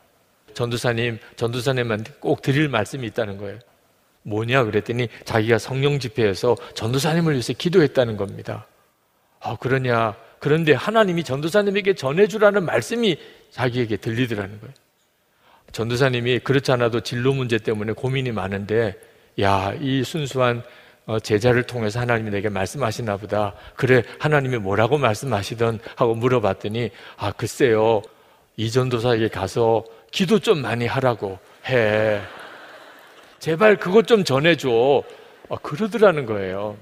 전도사님, 0.55 1.19
전도사님한테 1.37 2.13
꼭 2.21 2.43
드릴 2.43 2.69
말씀이 2.69 3.07
있다는 3.07 3.39
거예요. 3.39 3.59
뭐냐 4.23 4.65
그랬더니 4.65 5.09
자기가 5.25 5.59
성령 5.59 5.99
집회에서 5.99 6.57
전도사님을 6.75 7.33
위해서 7.33 7.53
기도했다는 7.53 8.17
겁니다. 8.17 8.67
아, 9.41 9.57
그러냐. 9.57 10.15
그런데 10.39 10.73
하나님이 10.73 11.25
전도사님에게 11.25 11.95
전해주라는 11.95 12.65
말씀이 12.65 13.17
자기에게 13.51 13.97
들리더라는 13.97 14.61
거예요. 14.61 14.75
전도사님이 15.73 16.41
그렇지 16.41 16.73
않아도 16.73 17.01
진로 17.01 17.33
문제 17.33 17.59
때문에 17.59 17.93
고민이 17.93 18.33
많은데, 18.33 18.97
야, 19.41 19.73
이 19.81 20.03
순수한 20.05 20.63
어, 21.07 21.19
제자를 21.19 21.65
통해서 21.65 21.99
하나님이 21.99 22.31
내게 22.31 22.49
말씀하시나 22.49 23.17
보다. 23.17 23.55
그래, 23.75 24.03
하나님이 24.19 24.59
뭐라고 24.59 24.99
말씀하시던 24.99 25.81
하고 25.97 26.15
물어봤더니, 26.15 26.91
아, 27.17 27.33
글쎄요. 27.33 28.03
이 28.57 28.71
전도사에게 28.71 29.29
가서 29.29 29.85
기도 30.11 30.39
좀 30.39 30.63
많이 30.63 30.87
하라고 30.87 31.39
해. 31.69 32.21
제발 33.39 33.77
그것 33.77 34.07
좀 34.07 34.25
전해줘. 34.25 35.03
아, 35.49 35.57
그러더라는 35.63 36.27
거예요. 36.27 36.77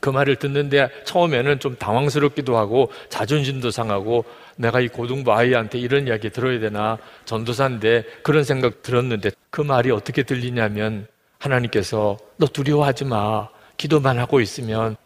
그 0.00 0.10
말을 0.10 0.36
듣는데 0.36 0.88
처음에는 1.04 1.60
좀 1.60 1.76
당황스럽기도 1.76 2.56
하고 2.56 2.90
자존심도 3.08 3.70
상하고 3.70 4.24
내가 4.56 4.80
이 4.80 4.88
고등부 4.88 5.32
아이한테 5.32 5.78
이런 5.78 6.08
이야기 6.08 6.28
들어야 6.28 6.58
되나 6.58 6.98
전도사인데 7.24 8.02
그런 8.24 8.42
생각 8.42 8.82
들었는데 8.82 9.30
그 9.50 9.60
말이 9.60 9.92
어떻게 9.92 10.24
들리냐면 10.24 11.06
하나님께서 11.38 12.18
너 12.36 12.46
두려워하지 12.46 13.04
마. 13.04 13.48
기도만 13.76 14.18
하고 14.18 14.40
있으면 14.40 14.96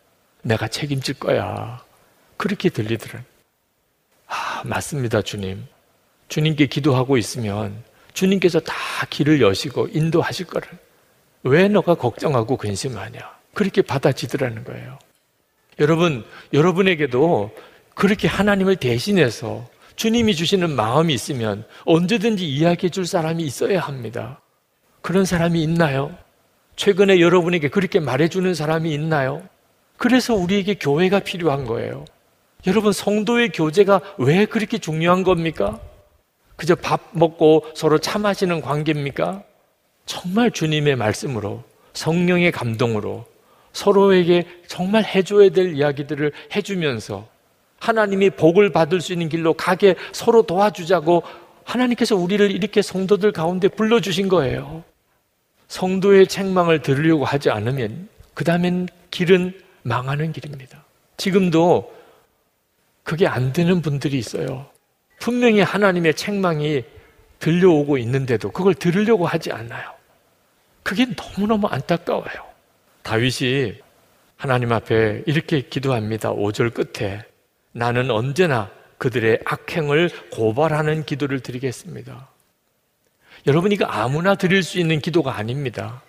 내가 0.42 0.68
책임질 0.68 1.18
거야. 1.18 1.82
그렇게 2.36 2.68
들리더라. 2.68 3.22
아, 4.28 4.62
맞습니다, 4.64 5.22
주님. 5.22 5.66
주님께 6.28 6.66
기도하고 6.66 7.16
있으면 7.16 7.82
주님께서 8.14 8.60
다 8.60 8.74
길을 9.10 9.40
여시고 9.40 9.88
인도하실 9.92 10.46
거를 10.46 10.68
왜 11.42 11.68
너가 11.68 11.94
걱정하고 11.94 12.56
근심하냐? 12.56 13.20
그렇게 13.54 13.82
받아지더라는 13.82 14.64
거예요. 14.64 14.98
여러분, 15.78 16.24
여러분에게도 16.52 17.50
그렇게 17.94 18.28
하나님을 18.28 18.76
대신해서 18.76 19.68
주님이 19.94 20.34
주시는 20.34 20.70
마음이 20.70 21.14
있으면 21.14 21.64
언제든지 21.84 22.46
이야기해 22.46 22.90
줄 22.90 23.06
사람이 23.06 23.42
있어야 23.42 23.80
합니다. 23.80 24.40
그런 25.02 25.24
사람이 25.24 25.62
있나요? 25.62 26.16
최근에 26.76 27.20
여러분에게 27.20 27.68
그렇게 27.68 28.00
말해주는 28.00 28.52
사람이 28.54 28.92
있나요? 28.92 29.42
그래서 29.96 30.34
우리에게 30.34 30.74
교회가 30.74 31.20
필요한 31.20 31.64
거예요. 31.64 32.04
여러분, 32.66 32.92
성도의 32.92 33.50
교제가 33.52 34.00
왜 34.18 34.44
그렇게 34.44 34.78
중요한 34.78 35.22
겁니까? 35.22 35.80
그저 36.56 36.74
밥 36.74 37.10
먹고 37.12 37.66
서로 37.74 37.98
차 37.98 38.18
마시는 38.18 38.60
관계입니까? 38.60 39.42
정말 40.06 40.50
주님의 40.50 40.96
말씀으로, 40.96 41.62
성령의 41.92 42.52
감동으로 42.52 43.26
서로에게 43.72 44.46
정말 44.66 45.04
해줘야 45.04 45.50
될 45.50 45.76
이야기들을 45.76 46.32
해주면서 46.54 47.28
하나님이 47.78 48.30
복을 48.30 48.72
받을 48.72 49.00
수 49.00 49.12
있는 49.12 49.28
길로 49.28 49.52
가게 49.52 49.96
서로 50.12 50.42
도와주자고 50.42 51.22
하나님께서 51.64 52.16
우리를 52.16 52.50
이렇게 52.50 52.80
성도들 52.80 53.32
가운데 53.32 53.68
불러주신 53.68 54.28
거예요. 54.28 54.82
성도의 55.68 56.26
책망을 56.26 56.80
들으려고 56.80 57.24
하지 57.24 57.50
않으면 57.50 58.08
그 58.34 58.44
다음엔 58.44 58.88
길은 59.10 59.60
망하는 59.82 60.32
길입니다. 60.32 60.84
지금도 61.16 61.92
그게 63.02 63.26
안 63.26 63.52
되는 63.52 63.82
분들이 63.82 64.18
있어요. 64.18 64.66
분명히 65.18 65.60
하나님의 65.60 66.14
책망이 66.14 66.84
들려오고 67.38 67.98
있는데도 67.98 68.50
그걸 68.50 68.74
들으려고 68.74 69.26
하지 69.26 69.52
않아요. 69.52 69.92
그게 70.82 71.06
너무너무 71.06 71.66
안타까워요. 71.66 72.46
다윗이 73.02 73.74
하나님 74.36 74.72
앞에 74.72 75.22
이렇게 75.26 75.62
기도합니다. 75.62 76.32
5절 76.32 76.74
끝에 76.74 77.24
나는 77.72 78.10
언제나 78.10 78.70
그들의 78.98 79.40
악행을 79.44 80.10
고발하는 80.32 81.04
기도를 81.04 81.40
드리겠습니다. 81.40 82.28
여러분 83.46 83.72
이거 83.72 83.84
아무나 83.84 84.34
드릴 84.34 84.62
수 84.62 84.78
있는 84.78 85.00
기도가 85.00 85.36
아닙니다. 85.36 86.02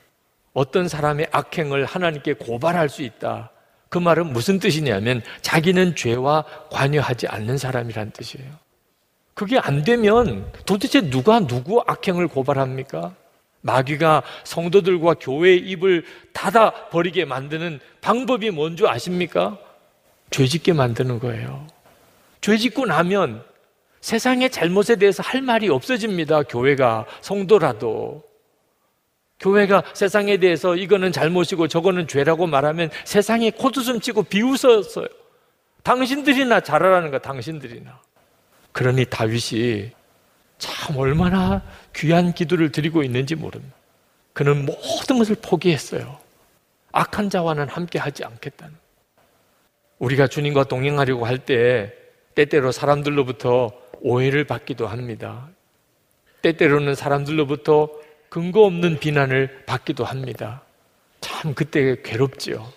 어떤 0.53 0.87
사람의 0.87 1.27
악행을 1.31 1.85
하나님께 1.85 2.33
고발할 2.33 2.89
수 2.89 3.03
있다. 3.03 3.51
그 3.89 3.97
말은 3.97 4.33
무슨 4.33 4.59
뜻이냐면 4.59 5.21
자기는 5.41 5.95
죄와 5.95 6.45
관여하지 6.71 7.27
않는 7.27 7.57
사람이란 7.57 8.11
뜻이에요. 8.11 8.51
그게 9.37 9.59
안 9.59 9.83
되면 9.83 10.51
도대체 10.65 11.11
누가 11.11 11.39
누구 11.39 11.83
악행을 11.85 12.27
고발합니까? 12.27 13.13
마귀가 13.61 14.23
성도들과 14.43 15.13
교회의 15.19 15.59
입을 15.59 16.05
닫아 16.33 16.89
버리게 16.89 17.25
만드는 17.25 17.79
방법이 18.01 18.49
뭔지 18.49 18.87
아십니까? 18.87 19.59
죄 20.31 20.47
짓게 20.47 20.73
만드는 20.73 21.19
거예요. 21.19 21.67
죄 22.41 22.57
짓고 22.57 22.87
나면 22.87 23.43
세상의 24.01 24.49
잘못에 24.49 24.95
대해서 24.95 25.21
할 25.21 25.43
말이 25.43 25.69
없어집니다. 25.69 26.43
교회가 26.43 27.05
성도라도 27.21 28.23
교회가 29.39 29.83
세상에 29.93 30.37
대해서 30.37 30.75
이거는 30.75 31.11
잘못이고 31.11 31.67
저거는 31.67 32.07
죄라고 32.07 32.47
말하면 32.47 32.89
세상이 33.05 33.51
코웃음 33.51 33.99
치고 33.99 34.23
비웃었어요. 34.23 35.05
당신들이나 35.83 36.61
잘하라는 36.61 37.11
거 37.11 37.19
당신들이나. 37.19 38.06
그러니 38.77 39.05
다윗이 39.05 39.89
참 40.59 40.97
얼마나 40.97 41.63
귀한 41.95 42.31
기도를 42.31 42.71
드리고 42.71 43.01
있는지 43.01 43.33
모릅니다. 43.33 43.75
그는 44.33 44.67
모든 44.67 45.17
것을 45.17 45.35
포기했어요. 45.41 46.19
악한 46.91 47.31
자와는 47.31 47.69
함께 47.69 47.97
하지 47.97 48.23
않겠다는. 48.23 48.75
우리가 49.97 50.27
주님과 50.27 50.65
동행하려고 50.65 51.25
할 51.25 51.39
때 51.39 51.91
때때로 52.35 52.71
사람들로부터 52.71 53.71
오해를 54.01 54.43
받기도 54.43 54.85
합니다. 54.85 55.49
때때로는 56.43 56.93
사람들로부터 56.93 57.89
근거 58.29 58.61
없는 58.61 58.99
비난을 58.99 59.63
받기도 59.65 60.05
합니다. 60.05 60.61
참 61.19 61.55
그때 61.55 61.99
괴롭지요. 62.03 62.71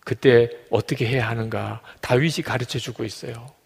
그때 0.00 0.50
어떻게 0.70 1.06
해야 1.06 1.28
하는가 1.28 1.82
다윗이 2.00 2.42
가르쳐 2.44 2.80
주고 2.80 3.04
있어요. 3.04 3.57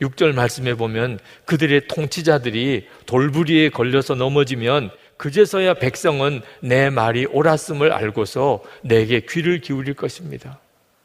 6절 0.00 0.34
말씀에 0.34 0.74
보면 0.74 1.18
그들의 1.44 1.88
통치자들이 1.88 2.88
돌부리에 3.06 3.68
걸려서 3.68 4.14
넘어지면 4.14 4.90
그제서야 5.16 5.74
백성은 5.74 6.40
내 6.60 6.88
말이 6.88 7.26
옳았음을 7.26 7.92
알고서 7.92 8.62
내게 8.82 9.20
귀를 9.20 9.60
기울일 9.60 9.94
것입니다. 9.94 10.58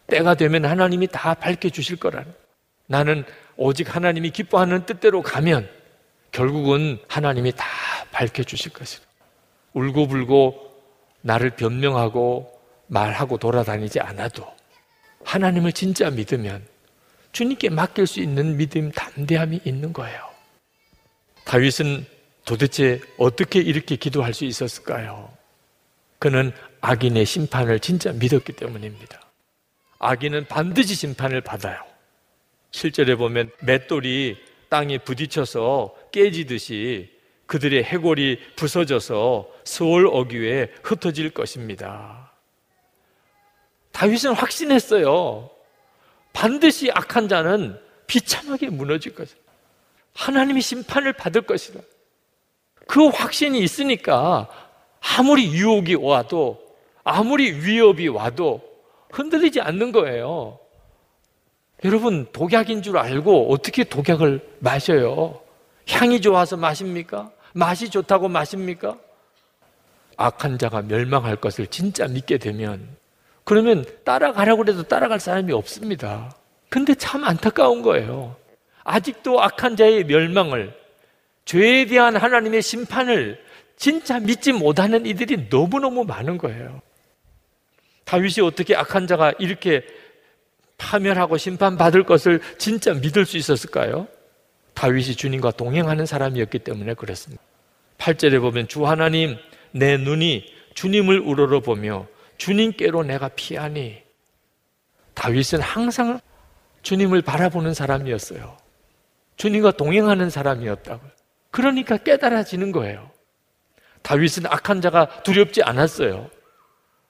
때가 0.08 0.36
되면 0.36 0.66
하나님이 0.66 1.08
다 1.08 1.34
밝혀 1.34 1.70
주실 1.70 1.98
거라는. 1.98 2.32
나는 2.88 3.26
오직 3.58 3.94
하나님이 3.94 4.30
기뻐하는 4.30 4.86
뜻대로 4.86 5.22
가면 5.22 5.68
결국은 6.32 7.00
하나님이 7.08 7.52
다 7.54 7.66
밝혀 8.12 8.44
주실 8.44 8.72
것이다. 8.72 9.06
울고불고 9.74 10.72
나를 11.22 11.50
변명하고 11.52 12.52
말하고 12.88 13.38
돌아다니지 13.38 14.00
않아도 14.00 14.46
하나님을 15.26 15.74
진짜 15.74 16.10
믿으면 16.10 16.66
주님께 17.36 17.70
맡길 17.70 18.08
수 18.08 18.22
있는 18.22 18.56
믿음, 18.56 18.94
담대함이 18.94 19.60
있는 19.66 19.92
거예요. 19.92 20.26
다윗은 21.44 22.06
도대체 22.46 23.02
어떻게 23.18 23.60
이렇게 23.60 23.98
기도할 23.98 24.34
수 24.34 24.46
있었을까요? 24.46 25.34
그는 26.18 26.54
악인의 26.80 27.26
심판을 27.26 27.82
진짜 27.82 28.14
믿었기 28.14 28.54
때문입니다. 28.54 29.20
악인은 30.00 30.46
반드시 30.48 30.96
심판을 30.96 31.42
받아요. 31.42 31.84
실제로 32.72 33.18
보면 33.18 33.52
맷돌이 33.60 34.38
땅에 34.70 34.98
부딪혀서 34.98 35.94
깨지듯이 36.14 37.10
그들의 37.48 37.84
해골이 37.84 38.40
부서져서 38.56 39.52
스올 39.66 40.08
어귀에 40.08 40.72
흩어질 40.84 41.32
것입니다. 41.32 42.32
다윗은 43.92 44.36
확신했어요. 44.36 45.55
반드시 46.36 46.92
악한 46.92 47.30
자는 47.30 47.80
비참하게 48.08 48.70
무너질 48.70 49.16
것이다. 49.16 49.40
하나님이 50.14 50.62
심판을 50.62 51.14
받을 51.14 51.42
것이다. 51.42 51.80
그 52.88 53.08
확신이 53.08 53.60
있으니까 53.60 54.50
아무리 55.18 55.48
유혹이 55.54 55.96
와도 55.96 56.62
아무리 57.04 57.52
위협이 57.52 58.10
와도 58.10 58.62
흔들리지 59.12 59.62
않는 59.62 59.94
거예요. 59.94 60.60
여러분, 61.86 62.28
독약인 62.32 62.82
줄 62.82 62.98
알고 62.98 63.52
어떻게 63.52 63.84
독약을 63.86 64.58
마셔요? 64.60 65.40
향이 65.88 66.20
좋아서 66.20 66.58
마십니까? 66.58 67.32
맛이 67.54 67.90
좋다고 67.90 68.28
마십니까? 68.28 68.98
악한 70.18 70.58
자가 70.58 70.82
멸망할 70.82 71.38
것을 71.38 71.68
진짜 71.68 72.08
믿게 72.08 72.40
되면 72.40 72.98
그러면 73.46 73.86
따라가라고 74.04 74.66
해도 74.68 74.84
따라갈 74.84 75.20
사람이 75.20 75.54
없습니다. 75.54 76.36
근데 76.70 76.94
참 76.96 77.24
안타까운 77.24 77.82
거예요. 77.82 78.36
아직도 78.84 79.42
악한 79.42 79.78
자의 79.78 80.04
멸망을 80.04 80.74
죄에 81.46 81.86
대한 81.86 82.18
하나님의 82.18 82.62
심판을 82.62 83.40
진짜 83.78 84.20
믿지 84.20 84.52
못하는 84.52 85.06
이들이 85.06 85.48
너무너무 85.50 86.04
많은 86.04 86.38
거예요. 86.38 86.82
다윗이 88.06 88.46
어떻게 88.46 88.76
악한 88.76 89.08
자가 89.08 89.34
이렇게 89.40 89.86
파멸하고 90.78 91.38
심판받을 91.38 92.04
것을 92.04 92.42
진짜 92.58 92.94
믿을 92.94 93.26
수 93.26 93.38
있었을까요? 93.38 94.08
다윗이 94.74 95.16
주님과 95.16 95.52
동행하는 95.52 96.06
사람이었기 96.06 96.60
때문에 96.60 96.96
그렇습니다. 96.96 97.42
8절에 97.98 98.42
보면 98.42 98.68
주 98.68 98.86
하나님 98.86 99.38
내 99.72 99.98
눈이 99.98 100.46
주님을 100.74 101.20
우러러 101.20 101.62
보며 101.62 102.08
주님께로 102.38 103.04
내가 103.04 103.30
피하니 103.30 104.04
다윗은 105.14 105.62
항상 105.62 106.20
주님을 106.82 107.22
바라보는 107.22 107.74
사람이었어요. 107.74 108.58
주님과 109.38 109.72
동행하는 109.72 110.30
사람이었다고요. 110.30 111.12
그러니까 111.52 111.98
깨달아지는 111.98 112.72
거예요. 112.72 113.10
다윗은 114.02 114.46
악한 114.46 114.82
자가 114.82 115.24
두렵지 115.24 115.64
않았어요. 115.64 116.30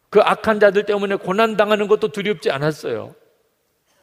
그 0.10 0.22
악한 0.22 0.60
자들 0.60 0.86
때문에 0.86 1.16
고난당하는 1.16 1.88
것도 1.88 2.10
두렵지 2.10 2.52
않았어요. 2.52 3.16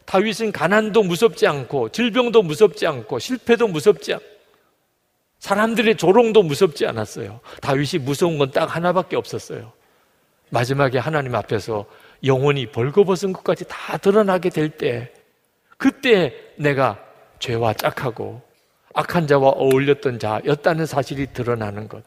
다윗은 0.05 0.53
가난도 0.53 1.05
무섭지 1.05 1.47
않고 1.47 1.91
질병도 1.91 2.43
무섭지 2.43 2.87
않고 2.87 3.19
실패도 3.19 3.69
무섭지 3.69 4.15
않고 4.15 4.27
사람들의 5.39 5.97
조롱도 5.97 6.43
무섭지 6.43 6.87
않았어요. 6.87 7.41
다윗이 7.63 8.05
무서운 8.05 8.39
건 8.39 8.51
딱 8.51 8.67
하나밖에 8.77 9.17
없었어요. 9.17 9.73
마지막에 10.53 10.99
하나님 10.99 11.35
앞에서 11.35 11.87
영원히 12.25 12.67
벌거벗은 12.67 13.33
것까지 13.33 13.65
다 13.69 13.97
드러나게 13.97 14.51
될 14.51 14.69
때, 14.69 15.11
그때 15.79 16.35
내가 16.57 17.03
죄와 17.39 17.73
짝하고 17.73 18.43
악한 18.93 19.27
자와 19.27 19.49
어울렸던 19.49 20.19
자였다는 20.19 20.85
사실이 20.85 21.29
드러나는 21.33 21.89
것. 21.89 22.05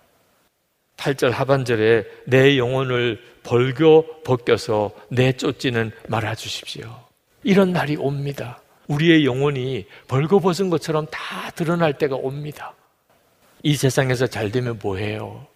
8절 0.97 1.31
하반절에 1.31 2.05
내 2.27 2.57
영혼을 2.59 3.19
벌겨 3.41 4.05
벗겨서 4.23 4.91
내쫓지는 5.09 5.91
말아 6.07 6.35
주십시오. 6.35 6.95
이런 7.43 7.73
날이 7.73 7.95
옵니다. 7.95 8.61
우리의 8.87 9.25
영혼이 9.25 9.87
벌거벗은 10.07 10.69
것처럼 10.69 11.07
다 11.09 11.49
드러날 11.55 11.97
때가 11.97 12.15
옵니다. 12.15 12.75
이 13.63 13.75
세상에서 13.75 14.27
잘 14.27 14.51
되면 14.51 14.79
뭐해요? 14.81 15.47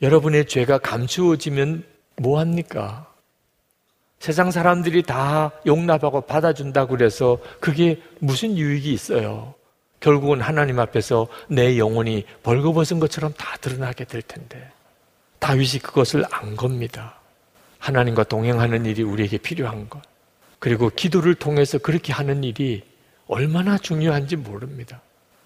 여러분의 0.00 0.46
죄가 0.46 0.78
감추어지면 0.78 1.97
뭐 2.18 2.40
합니까? 2.40 3.06
세상 4.18 4.50
사람들이 4.50 5.02
다 5.02 5.52
용납하고 5.64 6.22
받아준다고 6.22 6.96
그래서 6.96 7.38
그게 7.60 8.02
무슨 8.18 8.56
유익이 8.56 8.92
있어요? 8.92 9.54
결국은 10.00 10.40
하나님 10.40 10.78
앞에서 10.78 11.28
내 11.48 11.78
영혼이 11.78 12.24
벌거벗은 12.42 13.00
것처럼 13.00 13.32
다 13.34 13.56
드러나게 13.60 14.04
될 14.04 14.22
텐데 14.22 14.70
다윗이 15.38 15.80
그것을 15.82 16.24
안 16.30 16.56
겁니다. 16.56 17.14
하나님과 17.78 18.24
동행하는 18.24 18.86
일이 18.86 19.02
우리에게 19.02 19.38
필요한 19.38 19.88
것. 19.88 20.02
그리고 20.58 20.90
기도를 20.90 21.36
통해서 21.36 21.78
그렇게 21.78 22.12
하는 22.12 22.42
일이 22.42 22.82
얼마나 23.28 23.78
중요한지 23.78 24.36
모릅니다. 24.36 25.00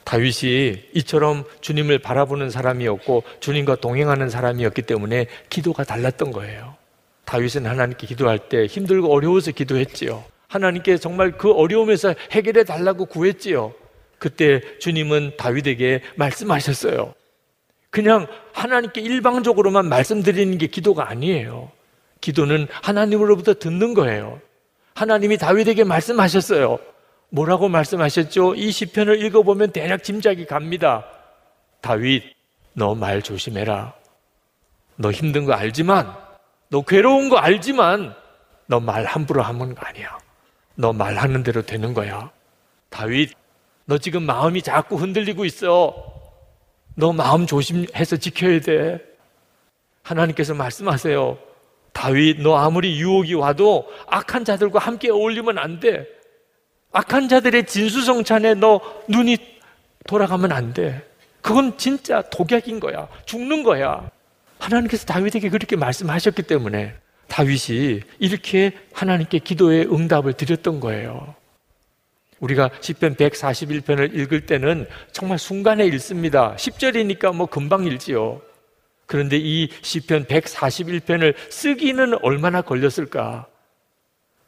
다윗이 0.05 0.91
이처럼 0.95 1.45
주님을 1.61 1.99
바라보는 2.01 2.51
사람이었고 2.51 3.23
주님과 3.41 3.77
동행하는 3.77 4.29
사람이었기 4.29 4.83
때문에 4.83 5.27
기도가 5.49 5.85
달랐던 5.85 6.33
거예요. 6.33 6.75
다윗은 7.25 7.67
하나님께 7.67 8.07
기도할 8.07 8.39
때 8.39 8.67
힘들고 8.67 9.13
어려워서 9.13 9.53
기도했지요. 9.53 10.25
하나님께 10.49 10.99
정말 10.99 11.39
그 11.39 11.51
어려움에서 11.53 12.15
해결해 12.31 12.65
달라고 12.65 13.07
구했지요. 13.07 13.75
그때 14.19 14.61
주님은 14.79 15.33
다윗에게 15.39 16.03
말씀하셨어요. 16.17 17.15
그냥 17.91 18.27
하나님께 18.53 19.01
일방적으로만 19.01 19.89
말씀드리는 19.89 20.57
게 20.59 20.67
기도가 20.67 21.09
아니에요. 21.09 21.71
기도는 22.21 22.69
하나님으로부터 22.71 23.55
듣는 23.55 23.95
거예요. 23.95 24.41
하나님이 24.95 25.39
다윗에게 25.39 25.85
말씀하셨어요. 25.85 26.79
뭐라고 27.33 27.69
말씀하셨죠? 27.69 28.55
이 28.57 28.71
시편을 28.71 29.23
읽어보면 29.25 29.73
대략 29.73 30.05
짐작이 30.05 30.45
갑니다. 30.45 31.07
다윗, 31.81 32.23
너 32.75 32.95
말 32.95 33.23
조심해라. 33.23 33.95
너 34.97 35.11
힘든 35.11 35.47
거 35.47 35.55
알지만, 35.55 36.15
너 36.69 36.83
괴로운 36.83 37.31
거 37.31 37.37
알지만, 37.39 38.15
너 38.67 38.81
말 38.81 39.05
함부로 39.07 39.43
거 39.75 39.87
아니야. 39.87 40.19
너 40.75 40.93
말하는 40.93 41.43
대로 41.43 41.63
되는 41.63 41.95
거야. 41.95 42.31
다윗, 42.91 43.33
너 43.87 43.97
지금 43.97 44.25
마음이 44.25 44.61
자꾸 44.61 44.97
흔들리고 44.97 45.47
있어. 45.47 45.95
너 46.95 47.13
마음 47.15 47.47
조심해서 47.47 48.17
지켜야 48.19 48.61
돼. 48.61 48.99
하나님께서 50.03 50.53
말씀하세요. 50.53 51.39
다윗, 51.95 52.43
너 52.43 52.57
아무리 52.57 53.01
유혹이 53.01 53.35
와도 53.35 53.91
악한 54.07 54.45
자들과 54.45 54.79
함께 54.79 55.11
어울리면 55.11 55.57
안 55.59 55.81
돼. 55.81 56.07
악한 56.93 57.29
자들의 57.29 57.67
진수성찬에 57.67 58.55
너 58.55 58.81
눈이 59.09 59.39
돌아가면 60.07 60.53
안 60.53 60.73
돼. 60.75 61.07
그건 61.41 61.77
진짜 61.79 62.23
독약인 62.23 62.81
거야. 62.81 63.09
죽는 63.25 63.63
거야. 63.63 64.11
하나님께서 64.59 65.07
다윗에게 65.07 65.49
그렇게 65.49 65.77
말씀하셨기 65.77 66.43
때문에 66.43 66.95
다윗이 67.29 68.01
이렇게 68.19 68.73
하나님께 68.93 69.41
기도의 69.41 69.93
응답을 69.93 70.35
드렸던 70.35 70.81
거예요. 70.81 71.35
우리가 72.41 72.71
시편 72.81 73.15
141편을 73.17 74.15
읽을 74.15 74.47
때는 74.47 74.87
정말 75.13 75.39
순간에 75.39 75.87
읽습니다. 75.87 76.55
10절이니까 76.57 77.35
뭐 77.35 77.47
금방 77.47 77.85
읽지요. 77.85 78.43
그런데 79.07 79.37
이 79.39 79.69
시편 79.83 80.27
141편을 80.27 81.35
쓰기는 81.51 82.15
얼마나 82.23 82.63
걸렸을까? 82.63 83.47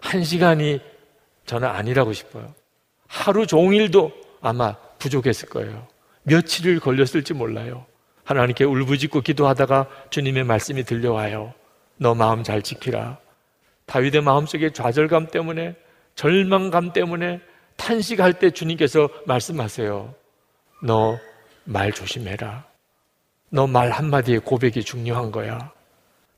한 0.01 0.25
시간이 0.25 0.81
저는 1.47 1.69
아니라고 1.69 2.13
싶어요. 2.13 2.55
하루 3.07 3.47
종일도 3.47 4.13
아마 4.41 4.75
부족했을 4.99 5.49
거예요. 5.49 5.87
며칠을 6.23 6.81
걸렸을지 6.81 7.35
몰라요. 7.35 7.87
하나님께 8.25 8.65
울부짖고 8.65 9.21
기도하다가 9.21 9.87
주님의 10.11 10.45
말씀이 10.45 10.85
들려와요. 10.85 11.53
너 11.99 12.15
마음 12.15 12.43
잘 12.43 12.63
지키라. 12.63 13.19
다윗의 13.87 14.23
마음속에 14.23 14.73
좌절감 14.73 15.27
때문에 15.29 15.77
절망감 16.15 16.93
때문에 16.93 17.41
탄식할 17.77 18.39
때 18.39 18.51
주님께서 18.51 19.09
말씀하세요. 19.27 20.15
너 20.85 21.19
말 21.65 21.93
조심해라. 21.93 22.65
너 23.51 23.67
말 23.67 23.91
한마디의 23.91 24.41
고백이 24.41 24.85
중요한 24.85 25.31
거야. 25.33 25.73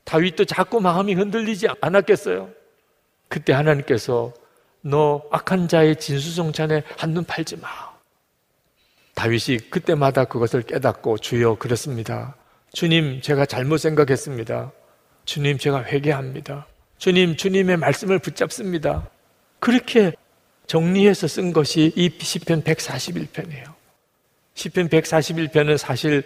다윗도 0.03 0.45
자꾸 0.45 0.79
마음이 0.79 1.13
흔들리지 1.15 1.67
않았겠어요? 1.81 2.49
그때 3.27 3.51
하나님께서 3.53 4.33
너 4.81 5.23
악한 5.31 5.67
자의 5.67 5.95
진수성찬에 5.95 6.83
한눈 6.97 7.23
팔지 7.23 7.57
마. 7.57 7.67
다윗이 9.15 9.69
그때마다 9.69 10.25
그것을 10.25 10.61
깨닫고 10.61 11.17
주여 11.17 11.55
그랬습니다. 11.55 12.35
주님, 12.71 13.21
제가 13.21 13.45
잘못 13.45 13.77
생각했습니다. 13.77 14.71
주님, 15.25 15.57
제가 15.57 15.83
회개합니다. 15.83 16.67
주님, 16.99 17.35
주님의 17.35 17.77
말씀을 17.77 18.19
붙잡습니다. 18.19 19.09
그렇게 19.59 20.13
정리해서 20.67 21.27
쓴 21.27 21.53
것이 21.53 21.91
이 21.95 22.11
시편 22.19 22.63
141편이에요. 22.63 23.73
시편 24.53 24.89
141편은 24.89 25.77
사실 25.77 26.23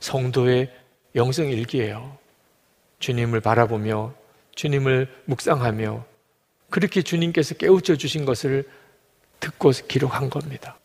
성도의 0.00 0.70
영성 1.14 1.48
일기예요. 1.48 2.16
주님을 3.00 3.40
바라보며 3.40 4.14
주님을 4.54 5.08
묵상하며 5.24 6.04
그렇게 6.70 7.02
주님께서 7.02 7.54
깨우쳐 7.54 7.96
주신 7.96 8.24
것을 8.24 8.64
듣고 9.40 9.70
기록한 9.88 10.30
겁니다. 10.30 10.78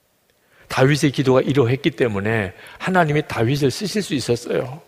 다윗의 0.70 1.12
기도가 1.12 1.42
이러했기 1.42 1.92
때문에 1.92 2.54
하나님이 2.80 3.24
다윗을 3.28 3.70
쓰실 3.70 4.02
수 4.02 4.14
있었어요. 4.14 4.82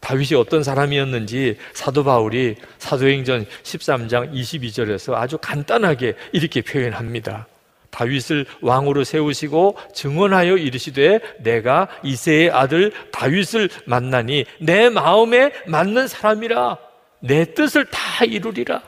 다윗이 0.00 0.34
어떤 0.38 0.62
사람이었는지 0.62 1.56
사도 1.72 2.04
바울이 2.04 2.56
사도행전 2.78 3.46
13장 3.62 4.34
22절에서 4.34 5.14
아주 5.14 5.38
간단하게 5.38 6.14
이렇게 6.32 6.60
표현합니다. 6.60 7.46
다윗을 7.90 8.44
왕으로 8.60 9.04
세우시고 9.04 9.78
증언하여 9.94 10.56
이르시되 10.56 11.20
내가 11.38 11.88
이세의 12.02 12.50
아들 12.50 12.92
다윗을 13.12 13.70
만나니 13.86 14.44
내 14.60 14.90
마음에 14.90 15.52
맞는 15.66 16.08
사람이라 16.08 16.76
내 17.20 17.54
뜻을 17.54 17.86
다 17.86 18.24
이루리라 18.24 18.82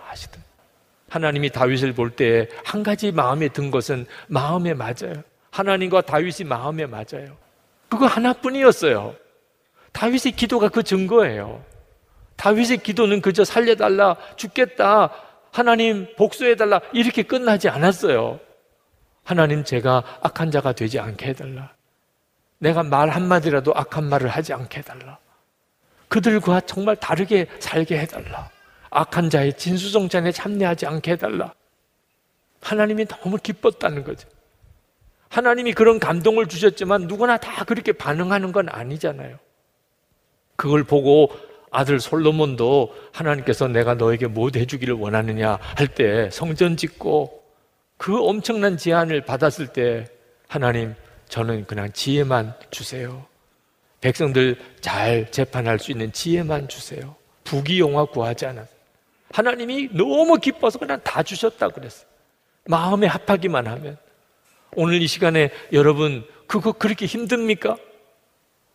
하나님이 1.09 1.51
다윗을 1.51 1.93
볼 1.93 2.11
때 2.17 2.49
한 2.65 2.83
가지 2.83 3.13
마음에 3.13 3.49
든 3.49 3.71
것은 3.71 4.07
마음에 4.27 4.75
맞아요. 4.75 5.23
하나님과 5.51 6.03
다윗이 6.03 6.47
마음에 6.49 6.87
맞아요. 6.87 7.37
그거 7.89 8.07
하나뿐이었어요. 8.07 9.15
다윗의 9.93 10.33
기도가 10.33 10.69
그 10.69 10.83
증거예요. 10.83 11.65
다윗의 12.37 12.79
기도는 12.79 13.23
그저 13.23 13.45
살려달라, 13.45 14.17
죽겠다, 14.37 15.11
하나님 15.53 16.07
복수해달라, 16.17 16.81
이렇게 16.93 17.23
끝나지 17.23 17.69
않았어요. 17.69 18.39
하나님 19.25 19.65
제가 19.65 20.03
악한 20.23 20.51
자가 20.51 20.73
되지 20.73 20.99
않게 21.01 21.27
해달라. 21.29 21.73
내가 22.59 22.83
말 22.83 23.09
한마디라도 23.09 23.73
악한 23.75 24.05
말을 24.05 24.29
하지 24.29 24.53
않게 24.53 24.81
해달라. 24.81 25.19
그들과 26.09 26.61
정말 26.61 26.97
다르게 26.97 27.47
살게 27.59 27.99
해달라. 27.99 28.51
악한 28.91 29.31
자의 29.31 29.53
진수성찬에 29.57 30.33
참여하지 30.33 30.87
않게 30.87 31.13
해달라. 31.13 31.55
하나님이 32.61 33.07
너무 33.07 33.37
기뻤다는 33.39 34.05
거죠. 34.05 34.29
하나님이 35.29 35.73
그런 35.73 35.99
감동을 35.99 36.47
주셨지만 36.47 37.03
누구나 37.03 37.37
다 37.37 37.65
그렇게 37.65 37.93
반응하는 37.93 38.53
건 38.53 38.69
아니잖아요. 38.69 39.39
그걸 40.57 40.85
보고 40.85 41.31
아들 41.71 42.01
솔로몬도 42.01 42.95
하나님께서 43.13 43.69
내가 43.69 43.95
너에게 43.95 44.27
뭐 44.29 44.49
해주기를 44.55 44.95
원하느냐 44.95 45.59
할 45.61 45.89
때 45.89 46.31
성전 46.31 46.77
짓고 46.77 47.43
그 47.99 48.19
엄청난 48.25 48.77
제안을 48.77 49.23
받았을 49.23 49.69
때 49.69 50.07
하나님 50.49 50.95
저는 51.29 51.67
그냥 51.67 51.93
지혜만 51.93 52.55
주세요. 52.71 53.27
백성들 54.01 54.57
잘 54.81 55.31
재판할 55.31 55.79
수 55.79 55.91
있는 55.91 56.13
지혜만 56.13 56.69
주세요. 56.69 57.17
부귀영화 57.45 58.07
구하지 58.07 58.47
않았어요. 58.47 58.76
하나님이 59.33 59.91
너무 59.93 60.39
기뻐서 60.39 60.79
그냥 60.79 61.01
다 61.03 61.23
주셨다 61.23 61.69
그랬어요. 61.69 62.07
마음에 62.67 63.07
합하기만 63.07 63.67
하면. 63.67 63.99
오늘 64.75 65.01
이 65.01 65.07
시간에 65.07 65.51
여러분 65.73 66.25
그거 66.47 66.73
그렇게 66.73 67.07
힘듭니까? 67.07 67.77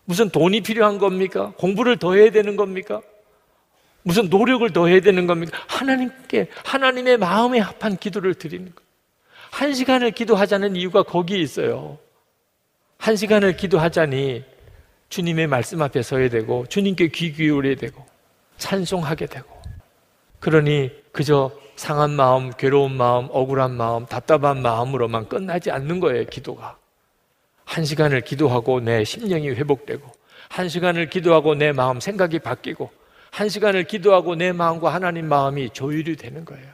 무슨 0.06 0.30
돈이 0.30 0.62
필요한 0.62 0.98
겁니까? 0.98 1.54
공부를 1.58 1.98
더 1.98 2.16
해야 2.16 2.32
되는 2.32 2.56
겁니까? 2.56 3.02
무슨 4.04 4.30
노력을 4.30 4.68
더 4.72 4.88
해야 4.88 5.00
되는 5.00 5.28
겁니까? 5.28 5.58
하나님께 5.68 6.48
하나님의 6.66 7.18
마음에 7.18 7.60
합한 7.60 7.98
기도를 7.98 8.34
드리는 8.34 8.74
거. 8.74 8.82
한 9.52 9.74
시간을 9.74 10.12
기도하자는 10.12 10.76
이유가 10.76 11.04
거기에 11.04 11.38
있어요. 11.38 12.00
한 12.98 13.16
시간을 13.16 13.58
기도하자니 13.58 14.44
주님의 15.10 15.48
말씀 15.48 15.82
앞에 15.82 16.02
서야 16.02 16.30
되고 16.30 16.66
주님께 16.68 17.10
귀 17.10 17.34
기울여야 17.34 17.76
되고 17.76 18.06
찬송하게 18.58 19.26
되고 19.26 19.51
그러니 20.42 20.92
그저 21.14 21.52
상한 21.78 22.12
마음, 22.12 22.52
괴로운 22.52 22.92
마음, 22.98 23.28
억울한 23.32 23.72
마음, 23.72 24.06
답답한 24.06 24.62
마음으로만 24.62 25.30
끝나지 25.30 25.72
않는 25.72 26.00
거예요, 26.00 26.26
기도가. 26.26 26.78
한 27.64 27.86
시간을 27.86 28.22
기도하고 28.22 28.82
내 28.82 29.04
심령이 29.04 29.50
회복되고, 29.52 30.06
한 30.50 30.68
시간을 30.68 31.10
기도하고 31.10 31.56
내 31.56 31.72
마음 31.72 32.00
생각이 32.00 32.40
바뀌고, 32.40 32.92
한 33.32 33.50
시간을 33.50 33.86
기도하고 33.86 34.36
내 34.36 34.52
마음과 34.52 34.94
하나님 34.94 35.28
마음이 35.28 35.70
조율이 35.70 36.18
되는 36.18 36.44
거예요. 36.44 36.68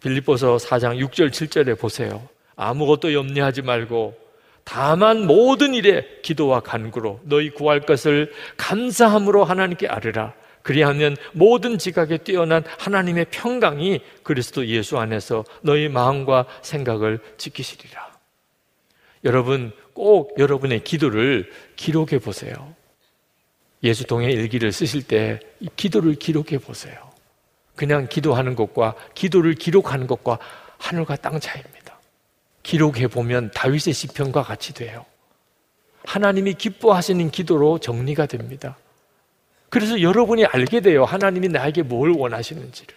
빌립보서 0.00 0.56
4장 0.56 0.98
6절 1.04 1.30
7절에 1.30 1.78
보세요. 1.78 2.28
아무것도 2.56 3.12
염려하지 3.12 3.62
말고 3.62 4.14
다만 4.62 5.26
모든 5.26 5.74
일에 5.74 6.06
기도와 6.22 6.60
간구로 6.60 7.20
너희 7.24 7.50
구할 7.50 7.80
것을 7.80 8.32
감사함으로 8.56 9.44
하나님께 9.44 9.88
아뢰라. 9.88 10.34
그리하면 10.64 11.16
모든 11.32 11.76
지각에 11.76 12.16
뛰어난 12.16 12.64
하나님의 12.78 13.26
평강이 13.30 14.00
그리스도 14.22 14.66
예수 14.66 14.98
안에서 14.98 15.44
너희 15.60 15.88
마음과 15.88 16.46
생각을 16.62 17.20
지키시리라. 17.36 18.14
여러분 19.24 19.72
꼭 19.92 20.34
여러분의 20.38 20.82
기도를 20.82 21.52
기록해 21.76 22.18
보세요. 22.18 22.74
예수 23.82 24.04
동의 24.04 24.32
일기를 24.32 24.72
쓰실 24.72 25.02
때 25.02 25.38
기도를 25.76 26.14
기록해 26.14 26.56
보세요. 26.58 27.12
그냥 27.76 28.08
기도하는 28.08 28.56
것과 28.56 28.94
기도를 29.14 29.54
기록하는 29.54 30.06
것과 30.06 30.38
하늘과 30.78 31.16
땅 31.16 31.38
차이입니다. 31.40 32.00
기록해 32.62 33.08
보면 33.08 33.50
다윗의 33.52 33.92
시편과 33.92 34.42
같이 34.42 34.72
돼요. 34.72 35.04
하나님이 36.06 36.54
기뻐하시는 36.54 37.30
기도로 37.30 37.80
정리가 37.80 38.24
됩니다. 38.24 38.78
그래서 39.74 40.00
여러분이 40.00 40.44
알게 40.44 40.78
돼요. 40.82 41.04
하나님이 41.04 41.48
나에게 41.48 41.82
뭘 41.82 42.10
원하시는지를. 42.10 42.94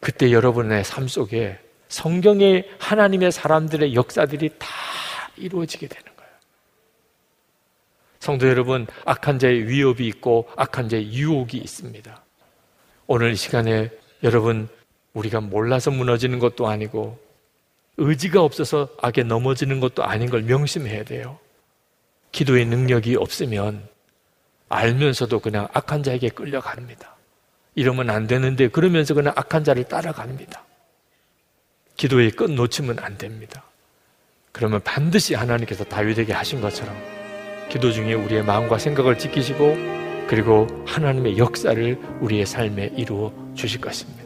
그때 0.00 0.32
여러분의 0.32 0.82
삶 0.82 1.08
속에 1.08 1.58
성경의 1.88 2.66
하나님의 2.78 3.32
사람들의 3.32 3.94
역사들이 3.94 4.52
다 4.58 4.66
이루어지게 5.36 5.88
되는 5.88 6.04
거예요. 6.16 6.30
성도 8.18 8.48
여러분, 8.48 8.86
악한 9.04 9.38
자의 9.38 9.68
위협이 9.68 10.06
있고 10.06 10.48
악한 10.56 10.88
자의 10.88 11.12
유혹이 11.12 11.58
있습니다. 11.58 12.24
오늘 13.08 13.32
이 13.32 13.36
시간에 13.36 13.90
여러분, 14.22 14.70
우리가 15.12 15.42
몰라서 15.42 15.90
무너지는 15.90 16.38
것도 16.38 16.66
아니고 16.66 17.18
의지가 17.98 18.40
없어서 18.40 18.88
악에 19.02 19.22
넘어지는 19.22 19.80
것도 19.80 20.02
아닌 20.02 20.30
걸 20.30 20.44
명심해야 20.44 21.04
돼요. 21.04 21.38
기도의 22.32 22.64
능력이 22.64 23.16
없으면 23.16 23.94
알면서도 24.68 25.40
그냥 25.40 25.68
악한 25.72 26.02
자에게 26.02 26.30
끌려갑니다. 26.30 27.16
이러면 27.74 28.10
안 28.10 28.26
되는데 28.26 28.68
그러면서 28.68 29.14
그냥 29.14 29.32
악한 29.36 29.64
자를 29.64 29.84
따라갑니다. 29.84 30.64
기도의 31.96 32.30
끝 32.32 32.50
놓치면 32.50 32.98
안 33.00 33.16
됩니다. 33.16 33.62
그러면 34.52 34.80
반드시 34.82 35.34
하나님께서 35.34 35.84
다윗에게 35.84 36.32
하신 36.32 36.60
것처럼 36.60 36.96
기도 37.68 37.92
중에 37.92 38.14
우리의 38.14 38.44
마음과 38.44 38.78
생각을 38.78 39.18
지키시고 39.18 39.76
그리고 40.28 40.66
하나님의 40.86 41.38
역사를 41.38 41.98
우리의 42.20 42.46
삶에 42.46 42.92
이루어 42.96 43.32
주실 43.54 43.80
것입니다. 43.80 44.25